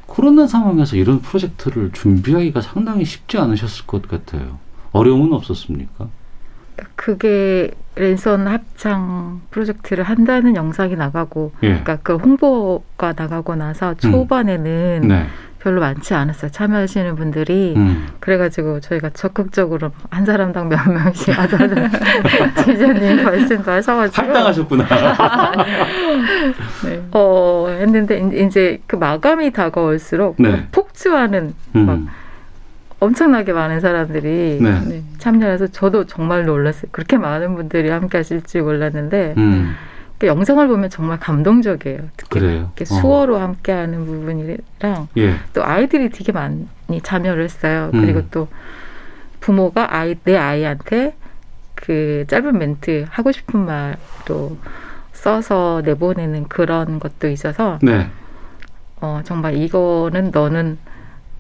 코로나 0.06 0.46
상황에서 0.46 0.96
이런 0.98 1.20
프로젝트를 1.22 1.92
준비하기가 1.94 2.62
상당히 2.62 3.06
쉽지 3.06 3.38
않으셨을 3.40 3.88
것 3.88 4.08
같아요. 4.08 4.60
어려움은 4.92 5.34
없었습니까? 5.34 6.08
그게 6.96 7.72
랜선 7.96 8.48
합창 8.48 9.42
프로젝트를 9.52 10.04
한다는 10.04 10.56
영상이 10.56 10.96
나가고 10.96 11.52
예. 11.64 11.68
그러니까 11.70 11.98
그 12.04 12.16
홍보가 12.16 13.14
나가고 13.16 13.56
나서 13.56 13.94
초반에는 13.96 15.02
네. 15.08 15.26
별로 15.60 15.80
많지 15.82 16.16
않았어요. 16.16 16.50
참여하시는 16.50 17.16
분들이. 17.16 17.74
음. 17.78 18.08
그래가지고 18.20 18.80
저희가 18.80 19.12
적극적으로 19.12 19.92
한 20.10 20.26
사람당 20.26 20.70
몇 20.70 20.80
명씩 20.90 21.30
하자는 21.38 21.90
지자님 22.66 23.24
말씀도 23.24 23.70
하셔가지고 23.72 24.26
할당하셨구나. 24.28 24.86
네. 26.86 27.04
어 27.12 27.68
했는데 27.70 28.20
이- 28.20 28.46
이제 28.48 28.82
그 28.88 28.96
마감이 28.96 29.52
다가올수록 29.52 30.36
네. 30.40 30.66
폭주하는 30.72 31.54
막 31.74 31.94
음. 31.96 32.08
엄청나게 33.02 33.52
많은 33.52 33.80
사람들이 33.80 34.60
네. 34.62 34.80
네, 34.86 35.04
참여해서 35.18 35.68
저도 35.68 36.06
정말 36.06 36.46
놀랐어요. 36.46 36.90
그렇게 36.92 37.18
많은 37.18 37.56
분들이 37.56 37.90
함께 37.90 38.20
하실 38.20 38.44
줄 38.44 38.62
몰랐는데 38.62 39.34
음. 39.38 39.74
그 40.20 40.28
영상을 40.28 40.66
보면 40.68 40.92
정말 40.92 41.20
감동적이에요. 41.20 42.00
특히 42.16 42.40
그래요. 42.40 42.72
이렇게 42.78 42.84
어. 42.84 42.86
수어로 42.86 43.40
함께 43.40 43.72
하는 43.72 44.06
부분이랑 44.06 45.08
예. 45.18 45.36
또 45.52 45.66
아이들이 45.66 46.10
되게 46.12 46.32
많이 46.32 46.68
참여를 47.02 47.44
했어요. 47.44 47.90
음. 47.96 48.02
그리고 48.02 48.22
또 48.30 48.48
부모가 49.40 49.96
아이 49.98 50.14
내 50.24 50.38
아이한테 50.38 51.16
그 51.74 52.26
짧은 52.28 52.56
멘트 52.56 53.08
하고 53.10 53.32
싶은 53.32 53.66
말도 53.66 54.60
써서 55.12 55.82
내보내는 55.84 56.50
그런 56.50 57.00
것도 57.00 57.30
있어서 57.30 57.80
네. 57.82 58.12
어 58.98 59.22
정말 59.24 59.56
이거는 59.56 60.30
너는 60.32 60.78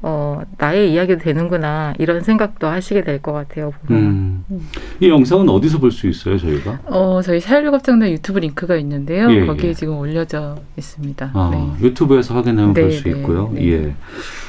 어 0.04 0.42
나의 0.58 0.92
이야기도 0.94 1.20
되는구나 1.22 1.94
이런 2.00 2.22
생각도 2.22 2.68
하시게 2.68 3.04
될 3.04 3.22
것 3.22 3.34
같아요. 3.34 3.72
보면. 3.88 4.04
음. 4.50 4.70
이 5.00 5.08
영상은 5.10 5.48
어디서 5.50 5.78
볼 5.80 5.92
수 5.92 6.08
있어요, 6.08 6.38
저희가? 6.40 6.80
어 6.86 7.22
저희 7.22 7.40
사일급장단 7.40 8.10
유튜브 8.10 8.40
링크가 8.40 8.76
있는데요. 8.78 9.30
예, 9.32 9.46
거기에 9.46 9.70
예. 9.70 9.74
지금 9.74 9.98
올려져 9.98 10.56
있습니다. 10.78 11.32
아, 11.34 11.50
네. 11.80 11.86
유튜브에서 11.88 12.34
확인하면 12.34 12.74
네, 12.74 12.82
볼수 12.82 13.04
네, 13.04 13.10
있고요. 13.12 13.52
네. 13.54 13.68
예. 13.72 13.96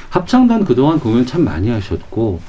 합창단 0.09 0.65
그동안 0.65 0.99
공연 0.99 1.25
참 1.25 1.43
많이 1.43 1.69
하셨고 1.69 2.39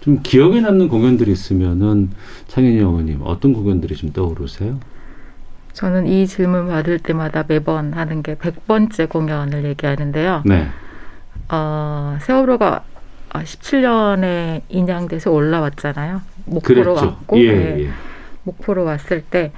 좀 0.00 0.20
기억에 0.22 0.60
남는 0.60 0.88
공연들이 0.88 1.30
있으면은 1.30 2.10
창현이 2.48 2.80
어머님 2.80 3.20
어떤 3.24 3.52
공연들이 3.52 3.94
좀 3.94 4.12
떠오르세요? 4.12 4.78
저는 5.74 6.08
이 6.08 6.26
질문 6.26 6.66
받을 6.68 6.98
때마다 6.98 7.44
매번 7.46 7.92
하는 7.92 8.22
게 8.22 8.34
100번째 8.34 9.08
공연을 9.08 9.64
얘기하는데요. 9.64 10.42
네. 10.44 10.68
어, 11.50 12.18
세월호가 12.20 12.82
17년에 13.30 14.62
인양돼서 14.68 15.30
올라왔잖아요. 15.30 16.20
목포로 16.46 16.82
그랬죠. 16.94 17.06
왔고 17.06 17.38
예, 17.38 17.52
네, 17.52 17.84
예. 17.84 17.90
목포로 18.44 18.84
왔을 18.84 19.22
때 19.22 19.52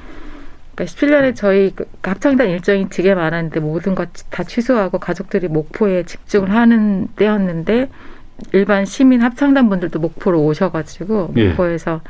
그러니까 0.74 0.94
17년에 0.96 1.36
저희 1.36 1.72
그 1.74 1.86
합창단 2.02 2.48
일정이 2.48 2.88
되게 2.88 3.14
많았는데 3.14 3.60
모든 3.60 3.94
것 3.94 4.08
다 4.30 4.42
취소하고 4.44 4.98
가족들이 4.98 5.48
목포에 5.48 6.04
집중을 6.04 6.50
하는 6.52 7.08
때였는데 7.16 7.90
일반 8.52 8.84
시민 8.86 9.22
합창단 9.22 9.68
분들도 9.68 9.98
목포로 9.98 10.42
오셔가지고 10.44 11.34
예. 11.36 11.48
목포에서 11.50 12.00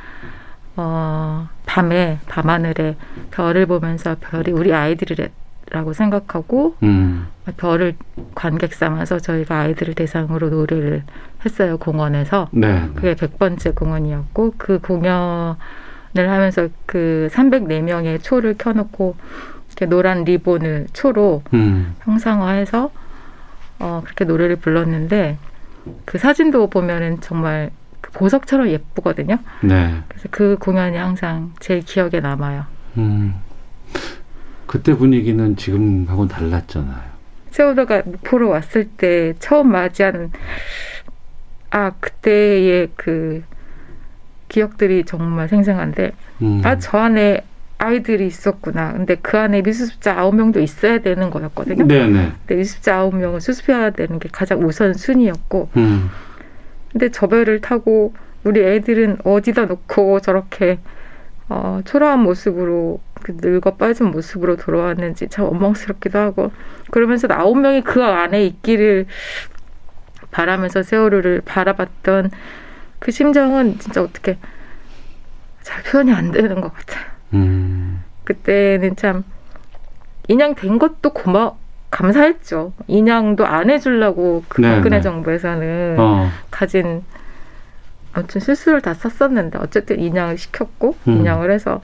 어, 0.76 1.48
밤에 1.66 2.18
밤하늘에 2.26 2.96
별을 3.32 3.66
보면서 3.66 4.16
별이 4.20 4.52
우리 4.52 4.72
아이들이 4.72 5.28
라고 5.70 5.92
생각하고 5.92 6.76
음. 6.82 7.28
별을 7.56 7.94
관객 8.34 8.74
삼아서 8.74 9.18
저희가 9.20 9.60
아이들을 9.60 9.94
대상으로 9.94 10.50
노래를 10.50 11.04
했어요 11.44 11.78
공원에서 11.78 12.48
네. 12.50 12.88
그게 12.94 13.14
100번째 13.14 13.74
공연이었고 13.76 14.54
그 14.58 14.80
공연을 14.80 15.56
하면서 16.16 16.68
그 16.86 17.28
304명의 17.32 18.22
초를 18.22 18.56
켜놓고 18.58 19.14
이렇게 19.68 19.86
노란 19.86 20.24
리본을 20.24 20.88
초로 20.92 21.42
음. 21.54 21.94
형상화해서 22.02 22.90
어 23.78 24.02
그렇게 24.04 24.24
노래를 24.24 24.56
불렀는데 24.56 25.38
그 26.04 26.18
사진도 26.18 26.68
보면은 26.68 27.20
정말 27.20 27.70
그 28.00 28.10
보석처럼 28.10 28.68
예쁘거든요. 28.68 29.38
네. 29.62 30.02
그래서 30.08 30.28
그 30.30 30.56
공연이 30.58 30.96
항상 30.96 31.52
제일 31.60 31.80
기억에 31.80 32.20
남아요. 32.20 32.64
음. 32.98 33.34
그때 34.70 34.94
분위기는 34.94 35.56
지금하고는 35.56 36.28
달랐잖아요. 36.28 37.02
세월호가 37.50 38.02
목포로 38.04 38.48
왔을 38.50 38.84
때 38.84 39.34
처음 39.40 39.72
맞이하는 39.72 40.30
아 41.70 41.90
그때의 41.98 42.90
그 42.94 43.42
기억들이 44.46 45.02
정말 45.04 45.48
생생한데 45.48 46.12
음. 46.42 46.60
아저 46.62 46.98
안에 46.98 47.40
아이들이 47.78 48.28
있었구나. 48.28 48.92
근데 48.92 49.16
그 49.16 49.36
안에 49.36 49.62
미수습자 49.62 50.16
아홉 50.16 50.36
명도 50.36 50.60
있어야 50.60 51.00
되는 51.00 51.30
거였거든요. 51.30 51.88
네네. 51.88 52.32
근데 52.46 52.54
미수습자 52.54 52.96
아홉 52.96 53.16
명을 53.16 53.40
수습해야 53.40 53.90
되는 53.90 54.20
게 54.20 54.28
가장 54.30 54.64
우선 54.64 54.94
순위였고 54.94 55.68
음. 55.78 56.10
근데 56.92 57.08
저 57.08 57.26
배를 57.26 57.60
타고 57.60 58.14
우리 58.44 58.62
애들은 58.62 59.18
어디다 59.24 59.64
놓고 59.64 60.20
저렇게 60.20 60.78
어, 61.50 61.80
초라한 61.84 62.20
모습으로 62.20 63.00
그 63.22 63.36
늙어 63.36 63.74
빠진 63.74 64.06
모습으로 64.06 64.56
돌아왔는지 64.56 65.28
참 65.28 65.46
원망스럽기도 65.46 66.16
하고 66.16 66.52
그러면서 66.92 67.26
아홉 67.32 67.58
명이 67.58 67.82
그 67.82 68.04
안에 68.04 68.44
있기를 68.46 69.06
바라면서 70.30 70.84
세월호를 70.84 71.42
바라봤던 71.44 72.30
그 73.00 73.10
심정은 73.10 73.80
진짜 73.80 74.00
어떻게 74.00 74.38
잘 75.62 75.82
표현이 75.82 76.12
안 76.12 76.30
되는 76.30 76.60
것 76.60 76.72
같아요. 76.72 77.04
음. 77.34 78.04
그때는 78.22 78.94
참 78.94 79.24
인양된 80.28 80.78
것도 80.78 81.12
고마 81.12 81.52
감사했죠. 81.90 82.72
인양도 82.86 83.44
안 83.44 83.70
해주려고 83.70 84.44
그 84.48 84.60
네, 84.60 84.76
박근혜 84.76 84.98
네. 84.98 85.02
정부에서는 85.02 85.96
어. 85.98 86.30
가진 86.52 87.02
아무튼 88.12 88.40
실수를 88.40 88.80
다 88.80 88.94
썼었는데 88.94 89.58
어쨌든 89.58 90.00
인양을 90.00 90.38
시켰고 90.38 90.96
음. 91.08 91.12
인양을 91.18 91.50
해서 91.50 91.80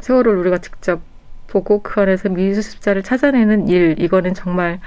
세월을 0.00 0.36
우리가 0.36 0.58
직접 0.58 1.00
보고 1.48 1.82
그 1.82 2.00
안에서 2.00 2.28
미수습자를 2.28 3.02
찾아내는 3.02 3.68
일 3.68 3.96
이거는 3.98 4.34
정말 4.34 4.80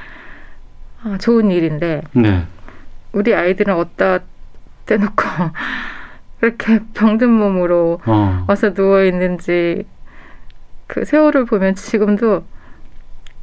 아, 1.04 1.18
좋은 1.20 1.52
일인데 1.52 2.02
네. 2.14 2.46
우리 3.12 3.36
아이들은 3.36 3.74
어디다 3.76 4.20
떼놓고 4.86 5.24
그렇게 6.40 6.80
병든 6.94 7.30
몸으로 7.30 8.00
어. 8.06 8.46
와서 8.48 8.74
누워 8.74 9.04
있는지 9.04 9.86
그 10.88 11.06
세월을 11.06 11.46
보면 11.46 11.76
지금도 11.76 12.44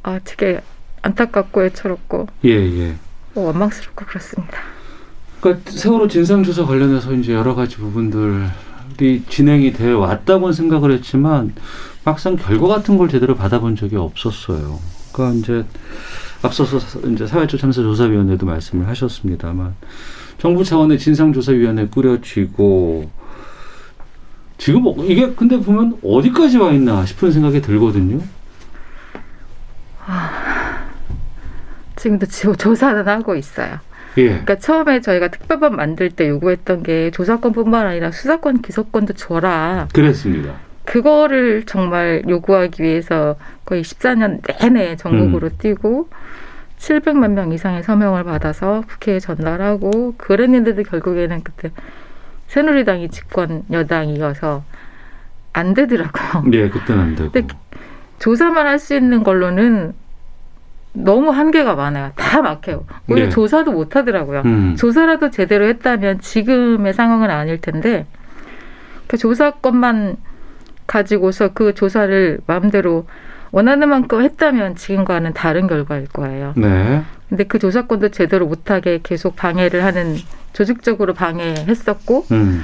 아 0.03 0.19
되게 0.23 0.61
안타깝고 1.03 1.63
애처롭고 1.65 2.27
예, 2.45 2.51
예. 2.51 2.95
뭐 3.33 3.45
원망스럽고 3.47 4.05
그렇습니다. 4.05 4.59
그러니까 5.41 5.71
세월호 5.71 6.07
진상조사 6.07 6.65
관련해서 6.65 7.13
이제 7.13 7.33
여러 7.33 7.55
가지 7.55 7.77
부분들이 7.77 9.23
진행이 9.27 9.73
돼 9.73 9.91
왔다고는 9.91 10.53
생각을 10.53 10.91
했지만 10.91 11.53
막상 12.03 12.35
결과 12.35 12.67
같은 12.67 12.97
걸 12.97 13.09
제대로 13.09 13.35
받아본 13.35 13.75
적이 13.75 13.97
없었어요. 13.97 14.79
그러니까 15.11 15.39
이제 15.39 15.65
앞서서 16.43 16.79
사- 16.79 16.99
이제 17.07 17.27
사회적 17.27 17.59
참사 17.59 17.81
조사위원회도 17.81 18.45
말씀을 18.45 18.87
하셨습니다만 18.87 19.75
정부 20.39 20.63
차원의 20.63 20.97
진상조사위원회 20.99 21.87
꾸려지고 21.87 23.09
지금 24.57 24.85
어- 24.87 24.95
이게 25.03 25.31
근데 25.33 25.59
보면 25.59 25.97
어디까지 26.03 26.57
와 26.57 26.71
있나 26.71 27.05
싶은 27.05 27.31
생각이 27.31 27.61
들거든요. 27.61 28.19
지금도 31.95 32.25
지- 32.27 32.47
조사는 32.57 33.07
하고 33.07 33.35
있어요. 33.35 33.77
예. 34.17 34.27
그러니까 34.27 34.55
처음에 34.57 35.01
저희가 35.01 35.29
특별법 35.29 35.75
만들 35.75 36.09
때 36.09 36.27
요구했던 36.27 36.83
게 36.83 37.11
조사권뿐만 37.11 37.85
아니라 37.87 38.11
수사권, 38.11 38.61
기소권도 38.61 39.13
줘라. 39.13 39.87
그랬습니다. 39.93 40.53
그거를 40.85 41.63
정말 41.65 42.23
요구하기 42.27 42.83
위해서 42.83 43.35
거의 43.65 43.83
14년 43.83 44.41
내내 44.59 44.95
전국으로 44.97 45.49
뛰고 45.57 46.09
700만 46.79 47.31
명 47.31 47.53
이상의 47.53 47.83
서명을 47.83 48.23
받아서 48.23 48.83
국회에 48.87 49.19
전달하고 49.19 50.15
그랬는데도 50.17 50.83
결국에는 50.83 51.43
그때 51.43 51.71
새누리당이 52.47 53.09
집권 53.09 53.63
여당이어서 53.71 54.63
안 55.53 55.73
되더라고요. 55.73 56.51
예, 56.53 56.69
그때는 56.69 57.01
안 57.01 57.15
되고. 57.15 57.31
근데 57.31 57.47
조사만 58.19 58.65
할 58.65 58.79
수 58.79 58.95
있는 58.95 59.23
걸로는 59.23 59.93
너무 60.93 61.29
한계가 61.29 61.75
많아요. 61.75 62.11
다 62.15 62.41
막혀요. 62.41 62.85
오히려 63.09 63.25
네. 63.25 63.29
조사도 63.29 63.71
못 63.71 63.95
하더라고요. 63.95 64.41
음. 64.45 64.75
조사라도 64.77 65.29
제대로 65.29 65.65
했다면 65.65 66.19
지금의 66.19 66.93
상황은 66.93 67.29
아닐 67.29 67.59
텐데 67.59 68.05
그 69.07 69.17
조사권만 69.17 70.17
가지고서 70.87 71.49
그 71.53 71.73
조사를 71.73 72.39
마음대로 72.45 73.05
원하는 73.51 73.89
만큼 73.89 74.21
했다면 74.21 74.75
지금과는 74.75 75.33
다른 75.33 75.67
결과일 75.67 76.07
거예요. 76.07 76.53
네. 76.55 77.03
근데 77.29 77.45
그 77.45 77.59
조사권도 77.59 78.09
제대로 78.09 78.45
못하게 78.45 78.99
계속 79.01 79.35
방해를 79.35 79.83
하는 79.85 80.15
조직적으로 80.53 81.13
방해했었고 81.13 82.25
음. 82.31 82.61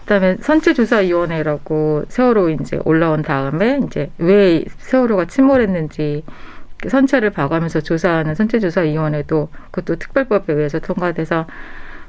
그다음에 0.00 0.36
선체조사위원회라고 0.40 2.04
세월호 2.08 2.50
이제 2.50 2.78
올라온 2.84 3.22
다음에 3.22 3.80
이제 3.86 4.10
왜 4.18 4.64
세월호가 4.78 5.26
침몰했는지 5.26 6.24
그 6.26 6.61
선체를 6.88 7.30
봐가면서 7.30 7.80
조사하는 7.80 8.34
선체조사위원회도 8.34 9.48
그것도 9.70 9.96
특별법에 9.96 10.52
의해서 10.52 10.78
통과돼서 10.80 11.46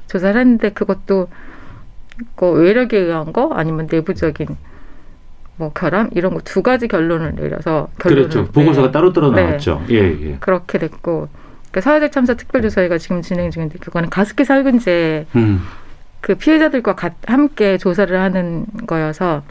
조사를 0.08 0.38
했는데 0.40 0.70
그것도 0.70 1.28
그 2.36 2.50
외력에 2.50 2.98
의한 2.98 3.32
거 3.32 3.50
아니면 3.54 3.88
내부적인 3.90 4.46
뭐 5.56 5.72
결함 5.72 6.10
이런 6.12 6.34
거 6.34 6.40
두 6.40 6.62
가지 6.62 6.88
결론을 6.88 7.34
내려서 7.36 7.88
결론을 8.00 8.28
그렇죠. 8.28 8.50
보고서가 8.52 8.88
네. 8.88 8.92
따로 8.92 9.12
따로 9.12 9.30
네. 9.32 9.44
나왔죠. 9.44 9.84
예, 9.90 9.96
예. 9.96 10.36
그렇게 10.40 10.78
됐고 10.78 11.28
그 11.70 11.80
사회적 11.80 12.12
참사 12.12 12.34
특별조사회가 12.34 12.98
지금 12.98 13.22
진행 13.22 13.50
중인데 13.50 13.78
그거는 13.78 14.10
가습기 14.10 14.44
살균제 14.44 15.26
음. 15.36 15.60
그 16.20 16.34
피해자들과 16.36 16.94
같- 16.94 17.14
함께 17.26 17.78
조사를 17.78 18.16
하는 18.18 18.66
거여서 18.86 19.42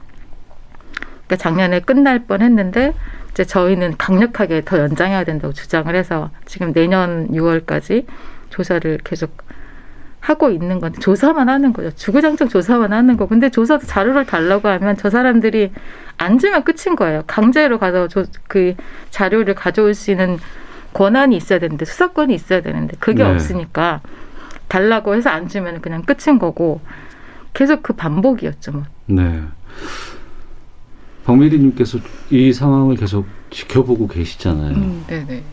그러니까 1.28 1.36
작년에 1.38 1.80
끝날 1.82 2.26
뻔했는데 2.26 2.94
이제 3.34 3.44
저희는 3.44 3.98
강력하게 3.98 4.64
더 4.64 4.78
연장해야 4.78 5.24
된다고 5.24 5.54
주장을 5.54 5.94
해서 5.94 6.30
지금 6.46 6.72
내년 6.72 7.28
6월까지 7.30 8.06
조사를 8.52 9.00
계속 9.04 9.44
하고 10.20 10.52
있는 10.52 10.80
건데 10.80 11.00
조사만 11.00 11.50
하는 11.50 11.74
거죠. 11.74 11.92
주구장창 11.96 12.48
조사만 12.48 12.94
하는 12.94 13.18
거. 13.18 13.28
근데 13.28 13.50
조사도 13.50 13.88
자료를 13.88 14.26
달라고 14.26 14.70
하면 14.70 14.96
저 14.96 15.10
사람들이 15.10 15.72
안 16.18 16.38
주면 16.38 16.64
끝인 16.64 16.96
거예요. 16.96 17.24
강제로 17.28 17.80
가서 17.80 18.08
조, 18.08 18.24
그 18.48 18.76
자료를 19.10 19.56
가져올 19.56 19.96
수 19.96 20.12
있는 20.12 20.38
권한이 20.94 21.36
있어야 21.36 21.60
되는데 21.60 21.86
수사권이 21.86 22.34
있어야 22.36 22.62
되는데 22.62 22.96
그게 23.00 23.24
네. 23.24 23.30
없으니까 23.32 24.02
달라고 24.68 25.16
해서 25.16 25.30
안 25.30 25.50
주면 25.50 25.82
그냥 25.82 26.04
끝인 26.04 26.40
거고 26.40 26.80
계속 27.54 27.84
그 27.84 27.94
반복이었죠. 27.94 28.72
뭐. 28.72 28.84
네. 29.08 29.42
박미리님께서 31.24 32.00
이 32.32 32.52
상황을 32.54 32.96
계속 32.96 33.26
지켜보고 33.50 34.08
계시잖아요. 34.08 34.76
음, 34.76 35.04
네네. 35.08 35.44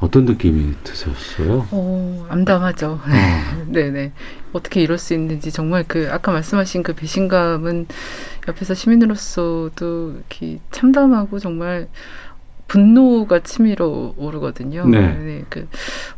어떤 0.00 0.24
느낌이 0.24 0.74
드셨어요? 0.82 1.66
어, 1.70 2.26
암담하죠. 2.30 2.92
어. 2.92 3.00
네네. 3.68 4.12
어떻게 4.52 4.80
이럴 4.80 4.96
수 4.96 5.12
있는지 5.12 5.52
정말 5.52 5.84
그 5.86 6.08
아까 6.10 6.32
말씀하신 6.32 6.82
그 6.82 6.94
배신감은 6.94 7.86
옆에서 8.48 8.74
시민으로서도 8.74 10.22
참담하고 10.70 11.38
정말 11.38 11.88
분노가 12.70 13.40
치밀어 13.40 14.14
오르거든요. 14.16 14.86
네. 14.86 15.42
그 15.48 15.66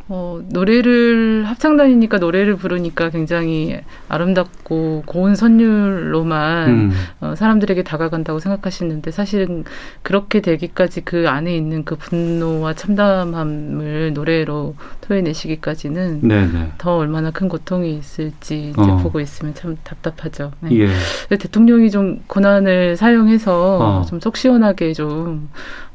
어, 0.08 0.42
노래를 0.50 1.44
합창단이니까 1.46 2.18
노래를 2.18 2.56
부르니까 2.56 3.08
굉장히 3.08 3.80
아름답고 4.10 5.04
고운 5.06 5.34
선율로만 5.34 6.68
음. 6.68 6.92
어, 7.22 7.34
사람들에게 7.34 7.82
다가간다고 7.84 8.38
생각하시는데 8.38 9.12
사실은 9.12 9.64
그렇게 10.02 10.42
되기까지 10.42 11.00
그 11.00 11.26
안에 11.26 11.56
있는 11.56 11.84
그 11.84 11.96
분노와 11.96 12.74
참담함을 12.74 14.12
노래로 14.12 14.74
토해내시기까지는 15.00 16.20
네네. 16.20 16.72
더 16.76 16.98
얼마나 16.98 17.30
큰 17.30 17.48
고통이 17.48 17.96
있을지 17.96 18.68
이제 18.68 18.82
어. 18.82 18.98
보고 18.98 19.20
있으면 19.20 19.54
참 19.54 19.78
답답하죠. 19.82 20.52
네. 20.60 20.80
예. 20.80 20.88
대통령이 21.30 21.90
좀 21.90 22.20
고난을 22.26 22.98
사용해서 22.98 23.78
어. 23.78 24.04
좀속 24.04 24.36
시원하게 24.36 24.92
좀 24.92 25.48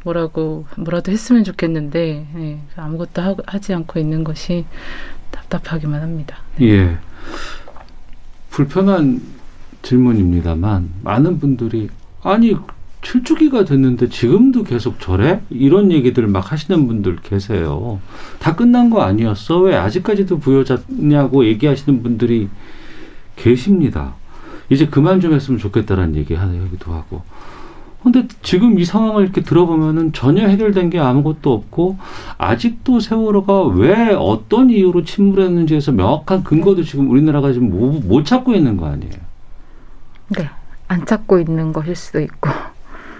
뭐라고 0.07 0.65
뭐라도 0.77 1.11
했으면 1.11 1.43
좋겠는데 1.43 2.27
네, 2.33 2.61
아무것도 2.75 3.21
하, 3.21 3.35
하지 3.45 3.73
않고 3.73 3.99
있는 3.99 4.23
것이 4.23 4.65
답답하기만 5.31 6.01
합니다. 6.01 6.37
예. 6.61 6.97
불편한 8.49 9.21
질문입니다만 9.81 10.89
많은 11.03 11.39
분들이 11.39 11.89
아니 12.23 12.55
7주기가 13.01 13.67
됐는데 13.67 14.09
지금도 14.09 14.63
계속 14.63 14.99
저래? 14.99 15.41
이런 15.49 15.91
얘기들 15.91 16.27
막 16.27 16.51
하시는 16.51 16.87
분들 16.87 17.17
계세요. 17.17 17.99
다 18.39 18.55
끝난 18.55 18.89
거 18.89 19.01
아니었어? 19.01 19.59
왜 19.59 19.75
아직까지도 19.75 20.39
부여잡냐고 20.39 21.45
얘기하시는 21.45 22.01
분들이 22.01 22.49
계십니다. 23.35 24.15
이제 24.69 24.87
그만 24.87 25.21
좀 25.21 25.33
했으면 25.33 25.59
좋겠다라는 25.59 26.15
얘기 26.15 26.33
하기도 26.33 26.93
하고. 26.93 27.21
근데 28.03 28.27
지금 28.41 28.79
이 28.79 28.85
상황을 28.85 29.23
이렇게 29.23 29.41
들어보면은 29.41 30.13
전혀 30.13 30.47
해결된 30.47 30.89
게 30.89 30.99
아무것도 30.99 31.51
없고 31.51 31.97
아직도 32.37 32.99
세월호가 32.99 33.67
왜 33.67 34.13
어떤 34.13 34.69
이유로 34.69 35.03
침몰했는지에서 35.03 35.91
명확한 35.91 36.43
근거도 36.43 36.83
지금 36.83 37.09
우리나라가 37.09 37.51
지금 37.51 37.69
못, 37.69 38.05
못 38.05 38.23
찾고 38.23 38.53
있는 38.53 38.77
거 38.77 38.87
아니에요. 38.87 39.13
네. 40.29 40.49
안 40.87 41.05
찾고 41.05 41.39
있는 41.39 41.73
것일 41.73 41.95
수도 41.95 42.21
있고. 42.21 42.49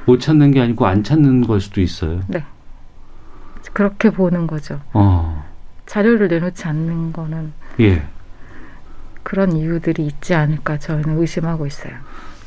못 0.05 0.19
찾는 0.19 0.51
게 0.51 0.61
아니고 0.61 0.86
안 0.86 1.03
찾는 1.03 1.45
걸 1.47 1.59
수도 1.59 1.82
있어요. 1.82 2.21
네. 2.28 2.43
그렇게 3.73 4.09
보는 4.09 4.47
거죠. 4.47 4.80
어. 4.93 5.45
자료를 5.86 6.30
내놓지 6.30 6.65
않는 6.65 7.13
거는 7.13 7.53
예. 7.80 8.03
그런 9.23 9.53
이유들이 9.53 10.05
있지 10.05 10.34
않을까 10.34 10.80
저는 10.80 11.19
의심하고 11.19 11.67
있어요. 11.67 11.93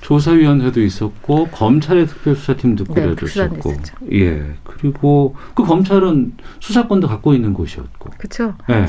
조사위원회도 0.00 0.80
있었고 0.82 1.48
검찰의 1.48 2.06
특별수사팀도 2.06 2.84
네, 2.94 3.14
있었고, 3.22 3.70
있었죠. 3.70 3.96
예 4.12 4.54
그리고 4.64 5.36
그 5.54 5.62
검찰은 5.64 6.34
수사권도 6.60 7.06
갖고 7.08 7.34
있는 7.34 7.52
곳이었고, 7.52 8.10
그렇죠? 8.18 8.54
네. 8.68 8.86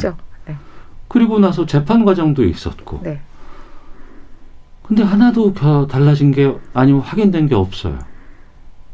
네. 0.47 0.55
그리고 1.07 1.39
나서 1.39 1.66
재판 1.66 2.05
과정도 2.05 2.43
있었고, 2.45 3.01
네. 3.03 3.20
근데 4.84 5.03
하나도 5.03 5.53
겨- 5.53 5.88
달라진 5.89 6.32
게 6.32 6.53
아니면 6.74 7.01
확인된 7.01 7.47
게 7.47 7.55
없어요. 7.55 7.99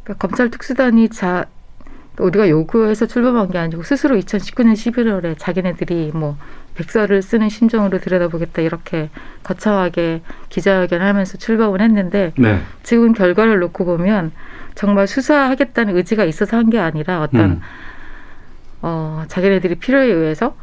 그러니까 0.04 0.28
검찰 0.28 0.50
특수단이 0.50 1.10
자 1.10 1.46
우리가 2.20 2.50
요구해서 2.50 3.06
출범한 3.06 3.50
게 3.52 3.58
아니고 3.58 3.84
스스로 3.84 4.16
2019년 4.18 4.74
11월에 4.74 5.36
자기네들이 5.38 6.12
뭐 6.14 6.36
백서를 6.76 7.22
쓰는 7.22 7.50
심정으로 7.50 8.00
들여다보겠다 8.00 8.62
이렇게 8.62 9.10
거창하게 9.44 10.22
기자회견을 10.50 11.06
하면서 11.06 11.38
출범을 11.38 11.82
했는데 11.82 12.34
네. 12.38 12.60
지금 12.84 13.14
결과를 13.14 13.60
놓고 13.60 13.86
보면 13.86 14.32
정말 14.76 15.08
수사하겠다는 15.08 15.96
의지가 15.96 16.24
있어서 16.26 16.58
한 16.58 16.70
게 16.70 16.80
아니라 16.80 17.22
어떤 17.22 17.42
음. 17.42 17.62
어, 18.82 19.24
자기네들이 19.28 19.76
필요에 19.76 20.06
의해서 20.08 20.56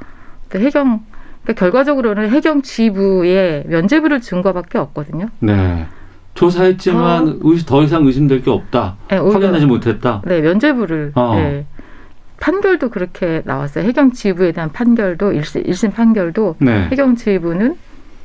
또 0.51 0.59
해경 0.61 1.05
그러니까 1.43 1.61
결과적으로는 1.61 2.31
해경 2.31 2.63
지부에 2.63 3.65
면죄부를 3.67 4.21
준 4.21 4.41
거밖에 4.43 4.79
없거든요. 4.79 5.29
네. 5.41 5.87
조사했지만 6.35 7.41
의- 7.43 7.59
더 7.67 7.83
이상 7.83 8.05
의심될 8.07 8.43
게 8.43 8.51
없다. 8.51 8.97
네, 9.09 9.17
확인하지 9.17 9.67
못했다. 9.67 10.21
네, 10.25 10.41
면죄부를 10.41 11.13
어. 11.15 11.35
네. 11.37 11.67
판결도 12.41 12.91
그렇게 12.91 13.43
나왔어요. 13.45 13.85
해경 13.85 14.13
지부에 14.13 14.53
대한 14.53 14.73
판결도 14.73 15.33
일심, 15.33 15.63
일심 15.65 15.93
판결도 15.93 16.57
네. 16.59 16.89
해경 16.91 17.17
지부는 17.17 17.77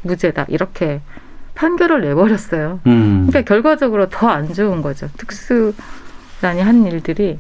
무죄다 0.01 0.45
이렇게 0.49 1.01
판결을 1.55 2.01
내버렸어요. 2.01 2.79
음. 2.87 3.27
그러니까 3.29 3.41
결과적으로 3.47 4.09
더 4.09 4.27
안 4.29 4.51
좋은 4.53 4.81
거죠. 4.81 5.07
특수단이 5.17 6.61
한 6.61 6.85
일들이 6.85 7.37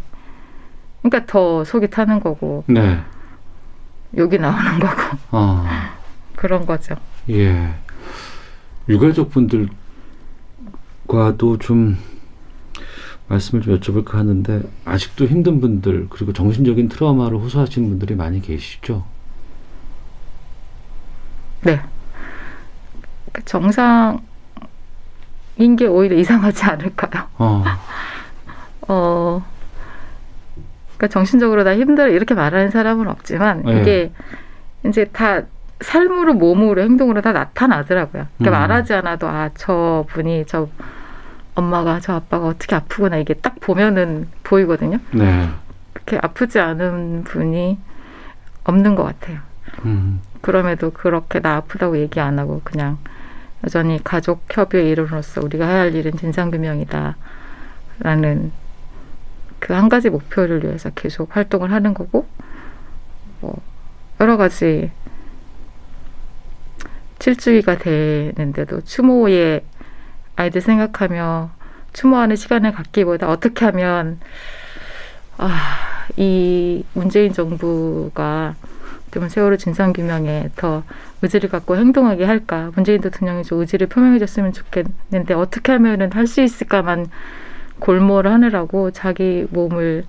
그러니까 1.01 1.25
더 1.25 1.63
속이 1.63 1.89
타는 1.89 2.19
거고 2.19 2.63
네. 2.67 2.99
욕이 4.17 4.37
나오는 4.37 4.79
거고 4.79 5.17
어. 5.31 5.65
그런 6.35 6.65
거죠. 6.65 6.95
예. 7.29 7.69
유가족 8.87 9.31
분들 9.31 9.67
과도 11.09 11.57
좀 11.57 11.97
말씀을 13.27 13.63
좀 13.63 13.77
여쭤볼까 13.77 14.13
하는데 14.13 14.61
아직도 14.85 15.25
힘든 15.25 15.59
분들 15.59 16.07
그리고 16.09 16.31
정신적인 16.33 16.87
트라우마를 16.87 17.37
호소하시는 17.39 17.89
분들이 17.89 18.15
많이 18.15 18.41
계시죠. 18.41 19.03
네. 21.61 21.81
그러니까 23.25 23.41
정상인 23.45 24.21
게 25.77 25.85
오히려 25.87 26.15
이상하지 26.15 26.63
않을까요? 26.63 27.25
어. 27.37 27.63
어, 28.87 29.43
그러니까 30.95 31.07
정신적으로 31.07 31.63
다 31.63 31.75
힘들어 31.75 32.09
이렇게 32.09 32.33
말하는 32.35 32.69
사람은 32.69 33.07
없지만 33.07 33.63
네. 33.63 33.81
이게 33.81 34.11
이제 34.85 35.05
다 35.05 35.41
삶으로 35.81 36.33
몸으로 36.33 36.81
행동으로 36.81 37.21
다 37.21 37.31
나타나더라고요. 37.31 38.27
그러니까 38.37 38.57
음. 38.57 38.61
말하지 38.61 38.93
않아도 38.93 39.27
아 39.27 39.49
저 39.55 40.05
분이 40.09 40.45
저 40.47 40.67
엄마가 41.59 41.99
저 41.99 42.13
아빠가 42.13 42.47
어떻게 42.47 42.75
아프구나 42.75 43.17
이게 43.17 43.33
딱 43.33 43.59
보면은 43.59 44.27
보이거든요. 44.43 44.97
네. 45.11 45.49
그렇게 45.93 46.17
아프지 46.21 46.59
않은 46.59 47.23
분이 47.23 47.77
없는 48.63 48.95
것 48.95 49.03
같아요. 49.03 49.39
음. 49.85 50.21
그럼에도 50.41 50.91
그렇게 50.91 51.39
나 51.39 51.57
아프다고 51.57 51.97
얘기 51.99 52.19
안 52.19 52.39
하고 52.39 52.61
그냥 52.63 52.97
여전히 53.63 54.01
가족 54.03 54.43
협의회 54.49 54.89
일원으로서 54.89 55.41
우리가 55.41 55.67
해야 55.67 55.79
할 55.81 55.95
일은 55.95 56.13
진상 56.17 56.49
규명이다. 56.51 57.15
라는 57.99 58.51
그 59.59 59.73
한 59.73 59.89
가지 59.89 60.09
목표를 60.09 60.63
위해서 60.63 60.89
계속 60.91 61.35
활동을 61.35 61.71
하는 61.71 61.93
거고, 61.93 62.25
뭐, 63.41 63.61
여러 64.19 64.37
가지 64.37 64.91
칠주기가 67.19 67.77
되는데도 67.77 68.81
추모의 68.81 69.63
아이들 70.39 70.61
생각하며 70.61 71.51
추모하는 71.91 72.37
시간을 72.37 72.71
갖기보다 72.71 73.29
어떻게 73.29 73.65
하면, 73.65 74.19
아, 75.37 76.05
이 76.15 76.83
문재인 76.93 77.33
정부가 77.33 78.55
좀 79.11 79.27
세월호 79.27 79.57
진상규명에 79.57 80.49
더 80.55 80.83
의지를 81.21 81.49
갖고 81.49 81.75
행동하게 81.75 82.23
할까. 82.23 82.71
문재인 82.75 83.01
대통령이 83.01 83.43
좀 83.43 83.59
의지를 83.59 83.87
표명해줬으면 83.87 84.53
좋겠는데 84.53 85.33
어떻게 85.33 85.73
하면은 85.73 86.11
할 86.13 86.25
수 86.25 86.41
있을까만 86.41 87.07
골몰을 87.79 88.31
하느라고 88.31 88.91
자기 88.91 89.45
몸을 89.49 90.05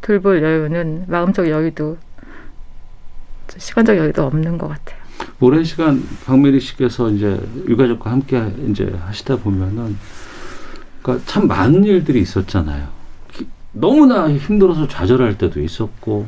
돌볼 0.00 0.42
여유는 0.42 1.06
마음적 1.08 1.48
여유도 1.48 1.98
시간적 3.56 3.96
여유도 3.96 4.22
없는 4.24 4.58
것 4.58 4.68
같아요. 4.68 4.93
오랜 5.40 5.64
시간 5.64 6.02
박메리 6.26 6.60
씨께서 6.60 7.10
이제 7.10 7.38
유가족과 7.68 8.10
함께 8.10 8.42
이제 8.70 8.92
하시다 9.04 9.36
보면은 9.36 9.96
그러니까 11.02 11.24
참 11.26 11.46
많은 11.48 11.84
일들이 11.84 12.20
있었잖아요. 12.20 12.88
기- 13.32 13.46
너무나 13.72 14.30
힘들어서 14.32 14.88
좌절할 14.88 15.36
때도 15.38 15.60
있었고 15.60 16.26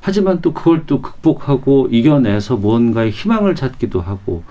하지만 0.00 0.40
또 0.40 0.52
그걸 0.54 0.84
또 0.86 1.00
극복하고 1.02 1.88
이겨내서 1.90 2.56
무언가의 2.56 3.10
희망을 3.10 3.54
찾기도 3.54 4.00
하고 4.00 4.42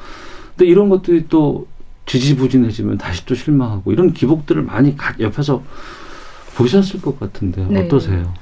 근데 0.55 0.69
이런 0.69 0.89
것들이 0.89 1.25
또 1.27 1.67
지지부진해지면 2.05 2.97
다시 2.97 3.25
또 3.25 3.35
실망하고 3.35 3.91
이런 3.91 4.13
기복들을 4.13 4.61
많이 4.63 4.95
가- 4.95 5.15
옆에서 5.19 5.63
보셨을 6.55 7.01
것 7.01 7.19
같은데 7.19 7.65
네. 7.69 7.85
어떠세요? 7.85 8.33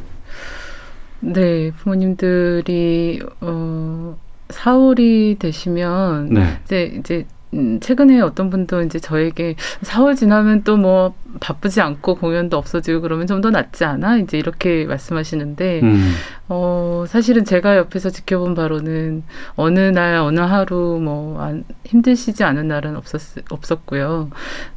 네, 1.19 1.71
부모님들이 1.71 3.21
어 3.41 4.17
사월이 4.49 5.37
되시면 5.39 6.29
네. 6.29 6.59
이제 6.65 6.83
이제 6.99 7.25
음, 7.53 7.79
최근에 7.79 8.19
어떤 8.21 8.49
분도 8.49 8.81
이제 8.81 8.99
저에게 8.99 9.55
4월 9.83 10.15
지나면 10.15 10.63
또 10.63 10.77
뭐 10.77 11.13
바쁘지 11.39 11.81
않고 11.81 12.15
공연도 12.15 12.57
없어지고 12.57 13.01
그러면 13.01 13.27
좀 13.27 13.41
더 13.41 13.51
낫지 13.51 13.85
않아? 13.85 14.17
이제 14.17 14.37
이렇게 14.37 14.85
말씀하시는데 14.85 15.81
음. 15.83 16.11
어, 16.49 17.05
사실은 17.07 17.45
제가 17.45 17.77
옆에서 17.77 18.09
지켜본 18.09 18.55
바로는 18.55 19.23
어느 19.55 19.79
날, 19.79 20.15
어느 20.15 20.39
하루 20.39 20.99
뭐, 20.99 21.39
안, 21.39 21.63
힘드시지 21.85 22.43
않은 22.43 22.67
날은 22.67 22.95
없었, 22.95 23.43
없었고요. 23.51 24.31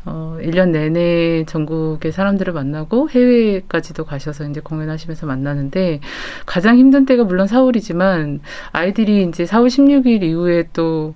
어, 0.04 0.36
1년 0.42 0.70
내내 0.70 1.44
전국의 1.46 2.12
사람들을 2.12 2.52
만나고 2.52 3.08
해외까지도 3.08 4.04
가셔서 4.04 4.44
이제 4.48 4.60
공연하시면서 4.60 5.26
만나는데 5.26 6.00
가장 6.44 6.76
힘든 6.76 7.06
때가 7.06 7.24
물론 7.24 7.46
4월이지만 7.46 8.40
아이들이 8.72 9.22
이제 9.24 9.44
4월 9.44 9.68
16일 9.68 10.22
이후에 10.22 10.68
또, 10.74 11.14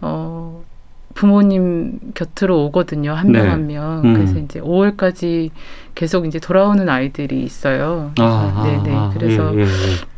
어, 0.00 0.64
부모님 1.16 1.98
곁으로 2.14 2.66
오거든요. 2.66 3.12
한명 3.12 3.42
네. 3.42 3.48
한 3.48 3.66
명. 3.66 4.02
음. 4.04 4.14
그래서 4.14 4.38
이제 4.38 4.60
5월까지 4.60 5.50
계속 5.94 6.26
이제 6.26 6.38
돌아오는 6.38 6.86
아이들이 6.88 7.42
있어요. 7.42 8.12
아, 8.18 8.62
네네. 8.64 8.94
아, 8.94 9.00
아, 9.00 9.10
그래서 9.14 9.54
예, 9.54 9.60
예, 9.60 9.62
예. 9.62 9.66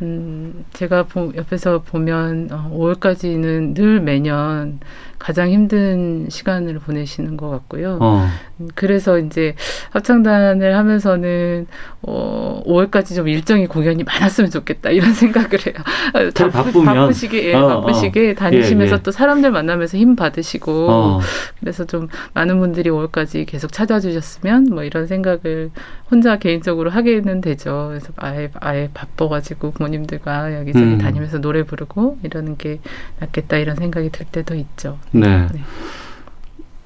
음, 0.02 0.64
제가 0.72 1.04
보, 1.04 1.32
옆에서 1.36 1.82
보면 1.82 2.48
어, 2.50 2.70
5월까지는 2.74 3.74
늘 3.74 4.00
매년 4.00 4.80
가장 5.18 5.50
힘든 5.50 6.28
시간을 6.28 6.78
보내시는 6.78 7.36
것 7.36 7.50
같고요. 7.50 7.98
어. 8.00 8.26
음, 8.60 8.68
그래서 8.74 9.18
이제 9.18 9.54
합창단을 9.90 10.76
하면서는 10.76 11.66
어, 12.02 12.62
5월까지 12.66 13.14
좀 13.14 13.28
일정이 13.28 13.66
공연이 13.66 14.04
많았으면 14.04 14.50
좋겠다 14.50 14.90
이런 14.90 15.12
생각을 15.14 15.50
해요. 15.66 15.74
어, 16.14 16.30
더 16.30 16.48
바쁘면? 16.48 16.94
바쁘시게 16.94 17.50
예, 17.50 17.54
어, 17.54 17.80
바쁘시게 17.80 18.30
어. 18.30 18.34
다니시면서 18.34 18.94
예, 18.94 18.98
예. 18.98 19.02
또 19.02 19.10
사람들 19.10 19.50
만나면서 19.50 19.98
힘 19.98 20.16
받으시고 20.16 20.90
어. 20.90 21.20
그래서 21.60 21.84
좀 21.84 22.08
많은 22.34 22.58
분들이 22.58 22.90
5월까지 22.90 23.46
계속 23.46 23.72
찾아주셨으면 23.72 24.64
뭐 24.70 24.84
이런 24.84 25.06
생각을 25.06 25.70
혼자 26.10 26.38
개인적으로 26.38 26.90
하게는 26.90 27.40
되죠. 27.40 27.86
그래서 27.88 28.12
아예 28.16 28.50
아예 28.60 28.88
바빠가지고 28.94 29.72
부모님들과 29.72 30.54
여기저기 30.58 30.84
음. 30.84 30.98
다니면서 30.98 31.40
노래 31.40 31.64
부르고 31.64 32.18
이러는 32.22 32.56
게 32.56 32.80
낫겠다 33.20 33.58
이런 33.58 33.76
생각이 33.76 34.10
들 34.10 34.26
때도 34.26 34.54
있죠. 34.54 34.98
네. 35.12 35.46
네. 35.52 35.60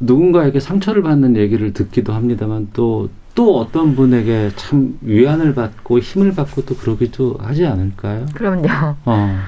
누군가에게 0.00 0.60
상처를 0.60 1.02
받는 1.02 1.36
얘기를 1.36 1.72
듣기도 1.72 2.12
합니다만 2.12 2.68
또, 2.72 3.08
또 3.34 3.58
어떤 3.58 3.94
분에게 3.94 4.50
참 4.56 4.98
위안을 5.00 5.54
받고 5.54 6.00
힘을 6.00 6.34
받고 6.34 6.64
또 6.64 6.76
그러기도 6.76 7.36
하지 7.40 7.66
않을까요? 7.66 8.26
그럼요. 8.34 8.68
어, 9.04 9.38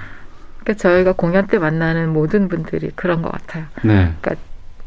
그러니까 0.60 0.74
저희가 0.74 1.12
공연 1.12 1.46
때 1.46 1.58
만나는 1.58 2.12
모든 2.12 2.48
분들이 2.48 2.90
그런 2.94 3.20
것 3.20 3.30
같아요. 3.32 3.64
네. 3.82 4.12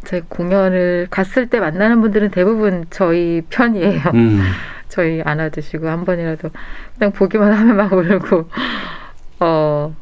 저희 0.06 0.22
공연을 0.22 1.08
갔을 1.10 1.50
때 1.50 1.60
만나는 1.60 2.02
분들은 2.02 2.32
대부분 2.32 2.86
저희 2.90 3.42
편이에요. 3.50 4.02
음. 4.14 4.42
저희 4.88 5.22
안아주시고 5.22 5.88
한 5.88 6.06
번이라도 6.06 6.50
그냥 6.98 7.12
보기만 7.12 7.54
하면 7.54 7.76
막 7.76 7.92
울고 7.92 8.50
어 9.42 9.96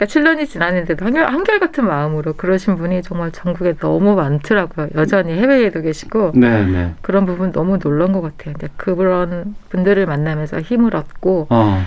그러니까 0.00 0.06
7년이 0.06 0.48
지났는데도 0.48 1.04
한결, 1.04 1.26
한결 1.26 1.58
같은 1.58 1.86
마음으로 1.86 2.32
그러신 2.32 2.76
분이 2.76 3.02
정말 3.02 3.30
전국에 3.32 3.76
너무 3.76 4.14
많더라고요. 4.14 4.88
여전히 4.94 5.34
해외에도 5.34 5.82
계시고 5.82 6.32
네, 6.34 6.64
네. 6.64 6.94
그런 7.02 7.26
부분 7.26 7.52
너무 7.52 7.78
놀란 7.78 8.12
것 8.12 8.22
같아요. 8.22 8.54
근데 8.54 8.68
그런 8.78 9.54
분들을 9.68 10.06
만나면서 10.06 10.60
힘을 10.60 10.96
얻고 10.96 11.48
어. 11.50 11.84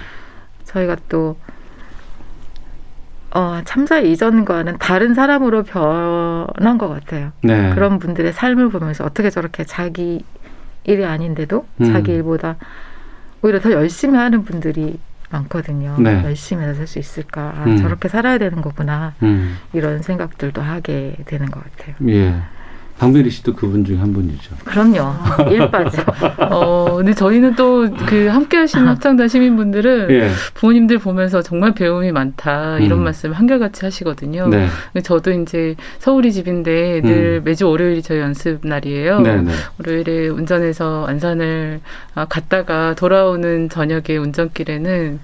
저희가 0.65 0.97
또 1.09 1.37
어, 3.31 3.61
참사 3.65 3.97
이전과는 3.97 4.77
다른 4.77 5.15
사람으로 5.15 5.63
변한 5.63 6.77
것 6.77 6.89
같아요. 6.89 7.31
네. 7.41 7.73
그런 7.73 7.97
분들의 7.97 8.31
삶을 8.31 8.69
보면서 8.69 9.05
어떻게 9.05 9.31
저렇게 9.31 9.63
자기 9.63 10.23
일이 10.83 11.03
아닌데도 11.03 11.65
음. 11.81 11.85
자기 11.91 12.11
일보다 12.11 12.57
오히려 13.41 13.59
더 13.59 13.71
열심히 13.71 14.19
하는 14.19 14.43
분들이 14.43 14.99
많거든요. 15.33 15.95
네. 15.99 16.23
열심히 16.23 16.63
해서 16.63 16.75
살 16.75 16.87
수 16.87 16.99
있을까? 16.99 17.53
아, 17.57 17.63
음. 17.65 17.77
저렇게 17.77 18.07
살아야 18.07 18.37
되는 18.37 18.61
거구나. 18.61 19.13
음. 19.23 19.57
이런 19.73 20.01
생각들도 20.01 20.61
하게 20.61 21.15
되는 21.25 21.49
것 21.49 21.63
같아요. 21.63 21.95
예. 22.09 22.35
박미리 23.03 23.29
씨도 23.29 23.55
그분 23.55 23.83
중에 23.83 23.97
한 23.97 24.13
분이죠. 24.13 24.55
그럼요. 24.63 25.13
일 25.51 25.69
빠져. 25.69 26.01
어, 26.49 26.95
근데 26.97 27.13
저희는 27.13 27.55
또 27.55 27.83
그 28.05 28.27
함께 28.27 28.57
하시는 28.57 28.87
합창단 28.87 29.27
시민분들은 29.27 30.09
예. 30.11 30.29
부모님들 30.53 30.99
보면서 30.99 31.41
정말 31.41 31.73
배움이 31.73 32.11
많다 32.11 32.79
이런 32.79 32.99
음. 32.99 33.03
말씀 33.03 33.31
한결같이 33.31 33.85
하시거든요. 33.85 34.47
네. 34.47 34.67
저도 35.03 35.31
이제 35.31 35.75
서울이 35.99 36.31
집인데 36.31 37.01
늘 37.01 37.39
음. 37.41 37.43
매주 37.43 37.67
월요일이 37.67 38.01
저희 38.01 38.19
연습 38.19 38.59
날이에요. 38.63 39.19
네, 39.21 39.41
네. 39.41 39.51
월요일에 39.79 40.29
운전해서 40.29 41.05
안산을 41.07 41.81
아, 42.15 42.25
갔다가 42.25 42.93
돌아오는 42.95 43.69
저녁에 43.69 44.17
운전길에는 44.17 45.19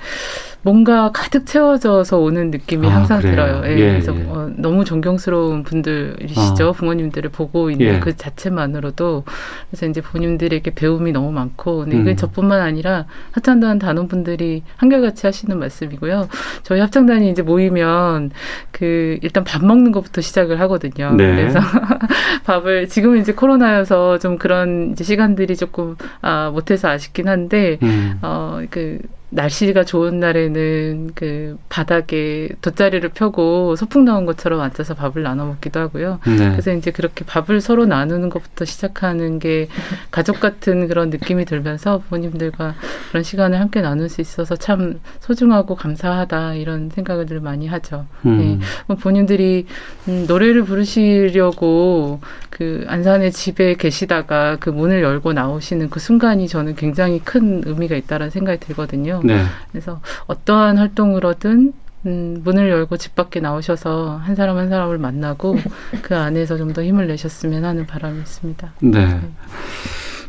뭔가 0.62 1.12
가득 1.14 1.46
채워져서 1.46 2.20
오는 2.20 2.52
느낌이 2.52 2.88
아, 2.88 2.96
항상 2.96 3.20
그래요? 3.20 3.36
들어요. 3.36 3.62
예, 3.66 3.80
예, 3.80 3.90
그래서 3.92 4.16
예. 4.16 4.26
어, 4.28 4.52
너무 4.56 4.84
존경스러운 4.84 5.64
분들이시죠. 5.64 6.70
아. 6.70 6.72
부모님들을 6.72 7.30
보고 7.30 7.70
있는 7.72 7.86
예. 7.86 8.00
그 8.00 8.16
자체만으로도 8.16 9.24
그래서 9.70 9.86
이제 9.86 10.02
본인들에게 10.02 10.72
배움이 10.76 11.12
너무 11.12 11.32
많고 11.32 11.80
근데 11.80 11.98
이게 11.98 12.12
음. 12.12 12.16
저뿐만 12.16 12.62
아니라 12.62 13.06
합창단 13.32 13.80
단원분들이 13.80 14.64
한결같이 14.76 15.26
하시는 15.26 15.58
말씀이고요. 15.58 16.28
저희 16.64 16.82
합창단이 16.82 17.30
이제 17.30 17.42
모이면 17.42 18.32
그 18.72 19.18
일단 19.22 19.44
밥 19.44 19.64
먹는 19.64 19.92
것부터 19.92 20.22
시작을 20.22 20.60
하거든요. 20.62 21.14
네. 21.14 21.36
그래서 21.36 21.60
밥을 22.46 22.90
지금은 22.90 23.22
이제 23.22 23.34
코로나여서 23.34 24.20
좀 24.20 24.38
그런 24.38 24.92
이제 24.92 25.04
시간들이 25.04 25.56
조금 25.56 25.96
아 26.22 26.50
못해서 26.50 26.90
아쉽긴 26.90 27.28
한데 27.28 27.78
음. 27.82 28.20
어, 28.22 28.62
그, 28.70 29.00
날씨가 29.32 29.84
좋은 29.84 30.20
날에는 30.20 31.12
그 31.14 31.58
바닥에 31.70 32.50
돗자리를 32.62 33.08
펴고 33.10 33.76
소풍 33.76 34.06
나온 34.06 34.26
것처럼 34.26 34.60
앉아서 34.62 34.96
밥을 34.96 35.22
나눠 35.24 35.46
먹기도 35.46 35.80
하고요. 35.80 36.20
네. 36.26 36.50
그래서 36.52 36.74
이제 36.74 36.92
그렇게 36.92 37.24
밥을 37.26 37.62
서로 37.62 37.86
나누는 37.86 38.30
것부터 38.30 38.66
시작하는 38.66 39.40
게 39.40 39.68
가족 40.10 40.40
같은 40.40 40.88
그런 40.88 41.10
느낌이 41.10 41.46
들면서 41.46 42.00
부모님들과 42.00 42.76
그런 43.10 43.24
시간을 43.24 43.60
함께 43.60 43.82
나눌 43.82 44.10
수 44.10 44.22
있어서 44.22 44.56
참 44.56 45.00
소중하고 45.20 45.76
감사하다 45.76 46.56
이런 46.56 46.90
생각을 46.90 47.28
늘 47.28 47.40
많이 47.40 47.68
하죠. 47.68 48.08
음. 48.26 48.38
네. 48.38 48.60
뭐 48.88 48.98
본인들이 48.98 49.68
음, 50.08 50.26
노래를 50.28 50.64
부르시려고 50.64 52.20
그 52.50 52.86
안산의 52.88 53.32
집에 53.32 53.76
계시다가 53.76 54.58
그 54.60 54.70
문을 54.70 55.02
열고 55.02 55.34
나오시는 55.34 55.90
그 55.90 56.00
순간이 56.00 56.48
저는 56.48 56.76
굉장히 56.76 57.20
큰 57.20 57.62
의미가 57.66 57.96
있다라는 57.96 58.32
생각이 58.32 58.60
들거든요. 58.60 59.22
네. 59.24 59.44
그래서 59.72 60.02
어떠한 60.28 60.78
활동으로든 60.78 61.74
음, 62.06 62.42
문을 62.46 62.70
열고 62.70 62.96
집 62.98 63.16
밖에 63.16 63.40
나오셔서 63.42 64.18
한 64.24 64.36
사람 64.36 64.58
한 64.58 64.70
사람을 64.70 64.98
만나고 64.98 65.58
그 66.02 66.16
안에서 66.16 66.58
좀 66.58 66.70
더 66.74 66.84
힘을 66.84 67.08
내셨으면 67.08 67.66
하는 67.66 67.86
바람이 67.86 68.20
있습니다. 68.20 68.74
네. 68.82 69.20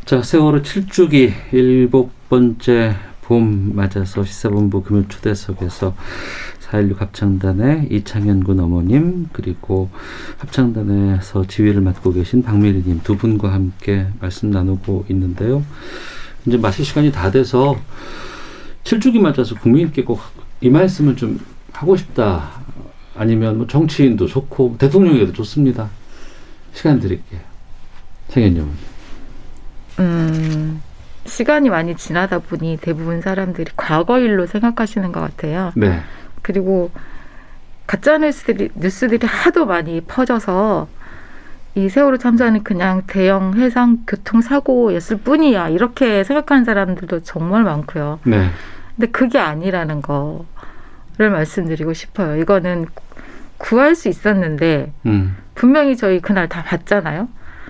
자, 0.05 0.21
세월호 0.21 0.63
7주기 0.63 1.31
일곱 1.53 2.11
번째 2.29 2.95
봄 3.21 3.71
맞아서 3.75 4.23
시사본부 4.25 4.83
금요 4.83 5.07
초대석에서 5.07 5.95
4.16 6.71 6.97
합창단의 6.99 7.87
이창현 7.91 8.43
군 8.43 8.59
어머님 8.59 9.27
그리고 9.33 9.89
합창단에서 10.37 11.47
지휘를 11.47 11.81
맡고 11.81 12.13
계신 12.13 12.43
박미리님 12.43 13.01
두 13.03 13.17
분과 13.17 13.51
함께 13.51 14.07
말씀 14.19 14.51
나누고 14.51 15.05
있는데요. 15.09 15.63
이제 16.45 16.57
마칠 16.57 16.85
시간이 16.85 17.11
다 17.11 17.29
돼서 17.29 17.75
7주기 18.83 19.19
맞아서 19.19 19.55
국민께 19.55 20.03
꼭 20.03 20.41
이 20.61 20.69
말씀을 20.69 21.15
좀 21.15 21.39
하고 21.73 21.97
싶다. 21.97 22.61
아니면 23.15 23.57
뭐 23.57 23.67
정치인도 23.67 24.27
좋고 24.27 24.75
대통령에도 24.77 25.33
좋습니다. 25.33 25.89
시간 26.73 26.99
드릴게요. 26.99 27.41
창현 28.29 28.55
여러분. 28.55 28.73
음, 29.99 30.81
시간이 31.25 31.69
많이 31.69 31.95
지나다 31.97 32.39
보니 32.39 32.77
대부분 32.79 33.21
사람들이 33.21 33.71
과거 33.75 34.19
일로 34.19 34.45
생각하시는 34.45 35.11
것 35.11 35.19
같아요. 35.19 35.73
네. 35.75 35.99
그리고 36.41 36.91
가짜 37.87 38.17
뉴스들이 38.17 38.69
뉴스들이 38.75 39.25
하도 39.27 39.65
많이 39.65 40.01
퍼져서 40.01 40.87
이 41.75 41.89
세월호 41.89 42.17
참사는 42.17 42.63
그냥 42.63 43.03
대형 43.07 43.53
해상 43.55 44.03
교통 44.05 44.41
사고였을 44.41 45.17
뿐이야 45.17 45.69
이렇게 45.69 46.23
생각하는 46.23 46.65
사람들도 46.65 47.23
정말 47.23 47.63
많고요. 47.63 48.19
네. 48.23 48.49
근데 48.95 49.11
그게 49.11 49.39
아니라는 49.39 50.01
거를 50.01 51.29
말씀드리고 51.31 51.93
싶어요. 51.93 52.35
이거는 52.37 52.87
구할 53.57 53.95
수 53.95 54.09
있었는데 54.09 54.91
음. 55.05 55.37
분명히 55.55 55.95
저희 55.95 56.19
그날 56.19 56.49
다 56.49 56.63
봤잖아요. 56.63 57.29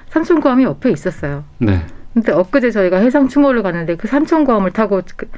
삼천구함이 0.10 0.64
옆에 0.64 0.90
있었어요. 0.92 1.44
네. 1.60 1.86
근데 2.14 2.32
엊그제 2.32 2.72
저희가 2.72 2.98
해상 2.98 3.28
추모를 3.28 3.64
갔는데 3.64 3.96
그 3.96 4.08
삼천구함을 4.08 4.72
타고 4.72 5.02
그 5.16 5.30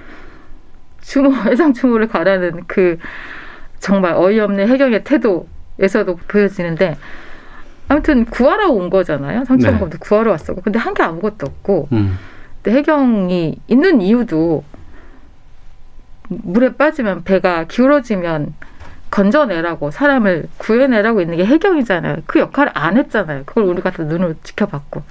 추모 1.03 1.31
해상 1.51 1.73
추모를 1.73 2.07
가라는 2.07 2.61
그 2.67 2.97
정말 3.79 4.13
어이없는 4.15 4.67
해경의 4.67 5.03
태도에서도 5.03 6.15
보여지는데 6.27 6.97
아무튼 7.89 8.25
구하러 8.25 8.69
온 8.71 8.89
거잖아요. 8.89 9.43
삼천구함도 9.45 9.97
구하러 9.99 10.31
왔었고 10.31 10.61
근데 10.61 10.79
한 10.79 10.93
게 10.93 11.03
아무것도 11.03 11.45
없고 11.45 11.89
음. 11.91 12.17
근데 12.61 12.77
해경이 12.77 13.59
있는 13.67 14.01
이유도 14.01 14.63
물에 16.29 16.75
빠지면 16.75 17.23
배가 17.25 17.65
기울어지면 17.65 18.53
건져내라고 19.11 19.91
사람을 19.91 20.47
구해내라고 20.57 21.21
있는 21.21 21.37
게 21.37 21.45
해경이잖아요. 21.45 22.19
그 22.25 22.39
역할을 22.39 22.71
안 22.73 22.97
했잖아요. 22.97 23.43
그걸 23.45 23.65
우리가 23.65 23.91
다 23.91 24.03
눈으로 24.03 24.33
지켜봤고. 24.41 25.03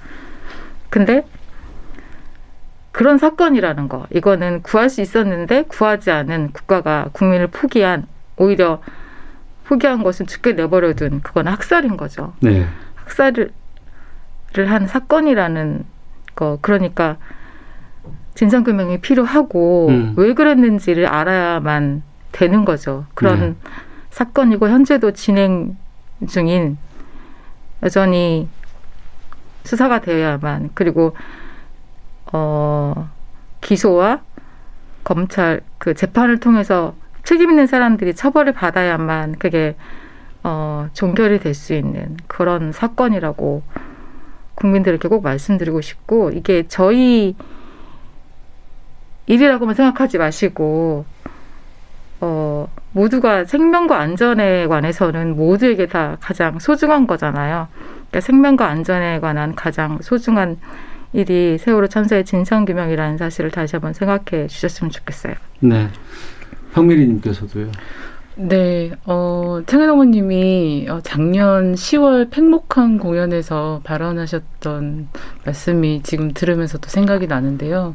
근데 0.89 1.25
그런 2.93 3.17
사건이라는 3.17 3.89
거. 3.89 4.05
이거는 4.11 4.61
구할 4.61 4.89
수 4.89 5.01
있었는데 5.01 5.63
구하지 5.63 6.11
않은 6.11 6.51
국가가 6.53 7.09
국민을 7.11 7.47
포기한 7.47 8.05
오히려 8.37 8.81
포기한 9.65 10.03
것은 10.03 10.27
죽게 10.27 10.53
내버려둔 10.53 11.21
그건 11.21 11.47
학살인 11.47 11.97
거죠. 11.97 12.33
네. 12.39 12.67
학살을 12.95 13.49
한 14.67 14.87
사건이라는 14.87 15.85
거. 16.35 16.59
그러니까 16.61 17.17
진상규명이 18.35 18.99
필요하고 19.01 19.87
음. 19.89 20.13
왜 20.15 20.33
그랬는지를 20.33 21.07
알아야만 21.07 22.03
되는 22.31 22.63
거죠. 22.63 23.07
그런 23.15 23.39
네. 23.39 23.55
사건이고 24.11 24.69
현재도 24.69 25.13
진행 25.13 25.77
중인 26.27 26.77
여전히 27.81 28.47
수사가 29.63 30.01
되어야만 30.01 30.71
그리고 30.75 31.15
어 32.33 33.09
기소와 33.61 34.21
검찰 35.03 35.61
그 35.77 35.93
재판을 35.93 36.39
통해서 36.39 36.95
책임 37.23 37.49
있는 37.51 37.67
사람들이 37.67 38.15
처벌을 38.15 38.53
받아야만 38.53 39.37
그게 39.39 39.75
어 40.43 40.89
종결이 40.93 41.39
될 41.39 41.53
수 41.55 41.73
있는 41.73 42.17
그런 42.27 42.71
사건이라고 42.73 43.63
국민들에게 44.55 45.07
꼭 45.07 45.23
말씀드리고 45.23 45.81
싶고 45.81 46.31
이게 46.31 46.65
저희 46.67 47.35
일이라고만 49.27 49.75
생각하지 49.75 50.17
마시고 50.17 51.05
어 52.21 52.67
모두가 52.91 53.45
생명과 53.45 53.99
안전에 53.99 54.67
관해서는 54.67 55.35
모두에게 55.35 55.87
다 55.87 56.17
가장 56.19 56.59
소중한 56.59 57.07
거잖아요. 57.07 57.67
그러니까 58.09 58.19
생명과 58.21 58.67
안전에 58.67 59.19
관한 59.19 59.55
가장 59.55 59.99
소중한 60.01 60.57
일이 61.13 61.57
세월호 61.57 61.87
참사의 61.87 62.25
진상규명이라는 62.25 63.17
사실을 63.17 63.51
다시 63.51 63.75
한번 63.75 63.93
생각해 63.93 64.47
주셨으면 64.47 64.89
좋겠어요. 64.91 65.35
네. 65.59 65.87
황미리님께서도요. 66.73 67.71
네, 68.35 68.91
어, 69.05 69.61
창현 69.67 69.91
어머님이 69.91 70.87
어, 70.89 71.01
작년 71.03 71.75
10월 71.75 72.31
팽목항 72.31 72.97
공연에서 72.97 73.81
발언하셨던 73.83 75.09
말씀이 75.45 76.01
지금 76.01 76.33
들으면서도 76.33 76.89
생각이 76.89 77.27
나는데요. 77.27 77.93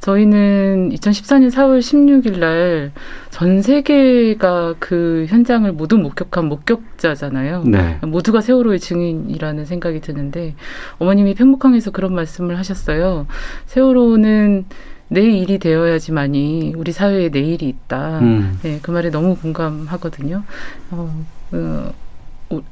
저희는 0.00 0.90
2014년 0.90 1.50
4월 1.52 1.78
16일 1.78 2.38
날 2.38 2.92
전 3.36 3.60
세계가 3.60 4.76
그 4.78 5.26
현장을 5.28 5.70
모두 5.72 5.98
목격한 5.98 6.46
목격자잖아요. 6.46 7.64
네. 7.66 7.98
모두가 8.00 8.40
세월호의 8.40 8.80
증인이라는 8.80 9.66
생각이 9.66 10.00
드는데 10.00 10.54
어머님이 10.98 11.34
팽목항에서 11.34 11.90
그런 11.90 12.14
말씀을 12.14 12.56
하셨어요. 12.56 13.26
세월호는 13.66 14.64
내 15.08 15.20
일이 15.22 15.58
되어야지만이 15.58 16.74
우리 16.76 16.92
사회에 16.92 17.28
내일이 17.28 17.68
있다. 17.68 18.18
음. 18.20 18.58
네, 18.62 18.78
그 18.82 18.90
말에 18.90 19.10
너무 19.10 19.36
공감하거든요. 19.36 20.42
어, 20.90 21.24
어, 21.52 21.56
오- 21.56 22.05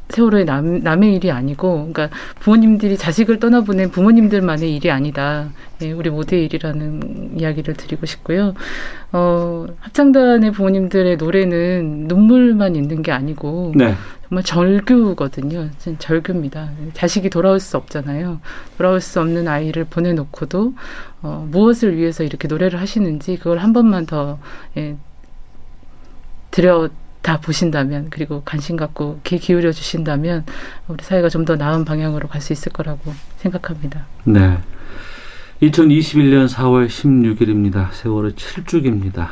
세월호의 0.08 0.44
남, 0.44 0.80
남의 0.80 1.16
일이 1.16 1.30
아니고, 1.30 1.90
그러니까 1.92 2.08
부모님들이 2.40 2.96
자식을 2.96 3.40
떠나보낸 3.40 3.90
부모님들만의 3.90 4.74
일이 4.74 4.90
아니다. 4.90 5.48
예, 5.82 5.90
우리 5.90 6.10
모두의 6.10 6.44
일이라는 6.44 7.40
이야기를 7.40 7.74
드리고 7.74 8.06
싶고요. 8.06 8.54
어, 9.12 9.66
합창단의 9.80 10.52
부모님들의 10.52 11.16
노래는 11.16 12.06
눈물만 12.06 12.76
있는 12.76 13.02
게 13.02 13.10
아니고, 13.10 13.72
네. 13.74 13.94
정말 14.28 14.42
절규거든요. 14.42 15.70
절규입니다. 15.98 16.70
자식이 16.94 17.30
돌아올 17.30 17.60
수 17.60 17.76
없잖아요. 17.76 18.40
돌아올 18.76 19.00
수 19.00 19.20
없는 19.20 19.46
아이를 19.46 19.84
보내놓고도 19.84 20.74
어, 21.22 21.48
무엇을 21.50 21.96
위해서 21.96 22.24
이렇게 22.24 22.48
노래를 22.48 22.80
하시는지 22.80 23.36
그걸 23.36 23.58
한 23.58 23.72
번만 23.72 24.06
더 24.06 24.38
예, 24.76 24.96
들여 26.50 26.88
다 27.24 27.40
보신다면 27.40 28.08
그리고 28.10 28.42
관심 28.44 28.76
갖고 28.76 29.18
귀 29.24 29.38
기울여 29.38 29.72
주신다면 29.72 30.44
우리 30.88 31.02
사회가 31.02 31.30
좀 31.30 31.46
더 31.46 31.56
나은 31.56 31.84
방향으로 31.86 32.28
갈 32.28 32.40
수 32.42 32.52
있을 32.52 32.70
거라고 32.70 33.14
생각합니다. 33.38 34.06
네. 34.24 34.58
2021년 35.62 36.48
4월 36.48 36.86
16일입니다. 36.86 37.90
세월호 37.92 38.30
7주기입니다. 38.32 39.28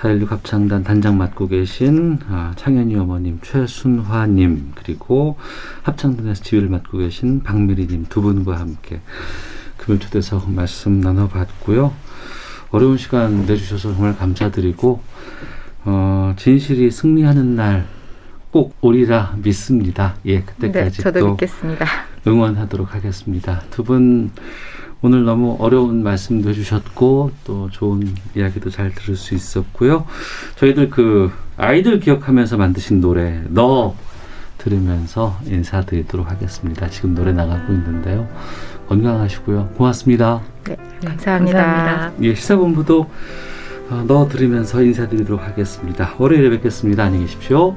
4.16 0.00 0.28
합창단 0.28 0.84
단장 0.84 1.18
맡고 1.18 1.48
계신 1.48 2.20
아, 2.28 2.52
창현이 2.56 2.96
어머님, 2.96 3.40
최순화님, 3.42 4.72
그리고 4.76 5.36
합창단에서 5.82 6.42
지휘를 6.44 6.68
맡고 6.68 6.98
계신 6.98 7.42
박미리님 7.42 8.06
두 8.08 8.22
분과 8.22 8.58
함께 8.60 9.00
금요 9.78 9.98
초대석 9.98 10.50
말씀 10.50 11.00
나눠봤고요. 11.00 11.92
어려운 12.70 12.96
시간 12.98 13.46
내주셔서 13.46 13.92
정말 13.94 14.16
감사드리고, 14.16 15.02
어, 15.84 16.34
진실이 16.36 16.90
승리하는 16.90 17.56
날 17.56 17.86
꼭 18.52 18.76
오리라 18.82 19.34
믿습니다. 19.42 20.14
예, 20.26 20.40
네, 20.40 20.44
그때까지 20.44 21.00
저도 21.02 21.20
또 21.20 21.30
믿겠습니다. 21.30 21.86
응원하도록 22.26 22.94
하겠습니다. 22.94 23.62
두 23.70 23.82
분 23.82 24.30
오늘 25.00 25.24
너무 25.24 25.56
어려운 25.58 26.02
말씀도 26.02 26.50
해주셨고 26.50 27.30
또 27.44 27.70
좋은 27.70 28.14
이야기도 28.36 28.68
잘 28.68 28.94
들을 28.94 29.16
수 29.16 29.34
있었고요. 29.34 30.04
저희들 30.56 30.90
그 30.90 31.32
아이들 31.56 31.98
기억하면서 31.98 32.58
만드신 32.58 33.00
노래 33.00 33.42
너 33.48 33.96
들으면서 34.58 35.40
인사드리도록 35.46 36.30
하겠습니다. 36.30 36.88
지금 36.90 37.14
노래 37.14 37.32
나가고 37.32 37.72
있는데요. 37.72 38.28
건강하시고요. 38.86 39.70
고맙습니다. 39.78 40.42
네, 40.64 40.76
감사합니다. 41.02 41.64
감사합니다. 41.64 42.12
예, 42.28 42.34
시사본부도 42.34 43.10
어, 43.90 44.04
너 44.06 44.28
들으면서 44.28 44.82
인사드리도록 44.82 45.42
하겠습니다. 45.42 46.14
월요일에 46.18 46.50
뵙겠습니다. 46.50 47.04
안녕히 47.04 47.26
계십시오. 47.26 47.76